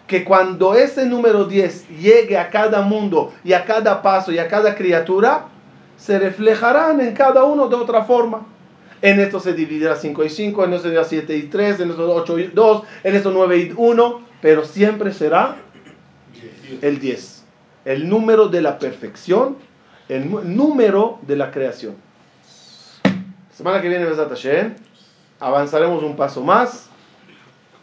[0.07, 4.47] que cuando ese número 10 llegue a cada mundo y a cada paso y a
[4.47, 5.45] cada criatura,
[5.97, 8.47] se reflejarán en cada uno de otra forma.
[9.01, 11.89] En esto se dividirá 5 y 5, en esto se dividirá 7 y 3, en
[11.91, 15.57] esto 8 y 2, en esto 9 y 1, pero siempre será
[16.81, 17.43] el 10.
[17.85, 19.57] El número de la perfección,
[20.09, 21.95] el número de la creación.
[23.51, 24.75] Semana que viene, Besat Hashem,
[25.39, 26.88] avanzaremos un paso más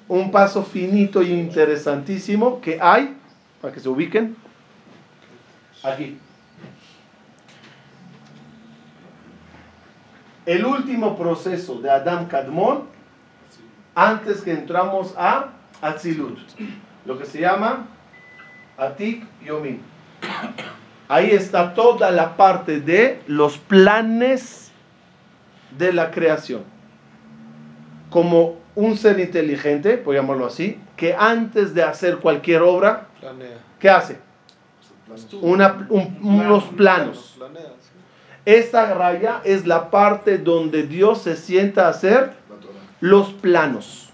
[0.08, 3.16] un paso finito y interesantísimo que hay,
[3.60, 4.36] para que se ubiquen,
[5.82, 6.18] aquí.
[10.44, 12.84] El último proceso de Adam Kadmon
[13.96, 15.48] antes que entramos a
[15.80, 16.38] Atzilut,
[17.04, 17.88] lo que se llama
[18.76, 19.80] Atik Yomin.
[21.08, 24.70] Ahí está toda la parte de los planes
[25.78, 26.62] de la creación.
[28.10, 33.58] Como un ser inteligente, por llamarlo así, que antes de hacer cualquier obra, Planea.
[33.80, 34.18] ¿qué hace?
[35.40, 37.34] Una- un- unos planos.
[37.38, 37.90] Planea, sí.
[38.44, 42.32] Esta raya es la parte donde Dios se sienta a hacer
[43.00, 44.10] los planos.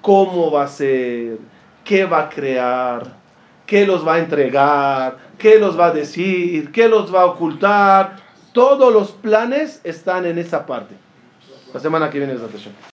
[0.00, 1.38] ¿Cómo va a ser?
[1.84, 3.20] ¿Qué va a crear?
[3.66, 5.16] ¿Qué los va a entregar?
[5.38, 6.70] ¿Qué los va a decir?
[6.72, 8.16] ¿Qué los va a ocultar?
[8.52, 10.94] Todos los planes están en esa parte.
[11.72, 12.48] La semana que viene es la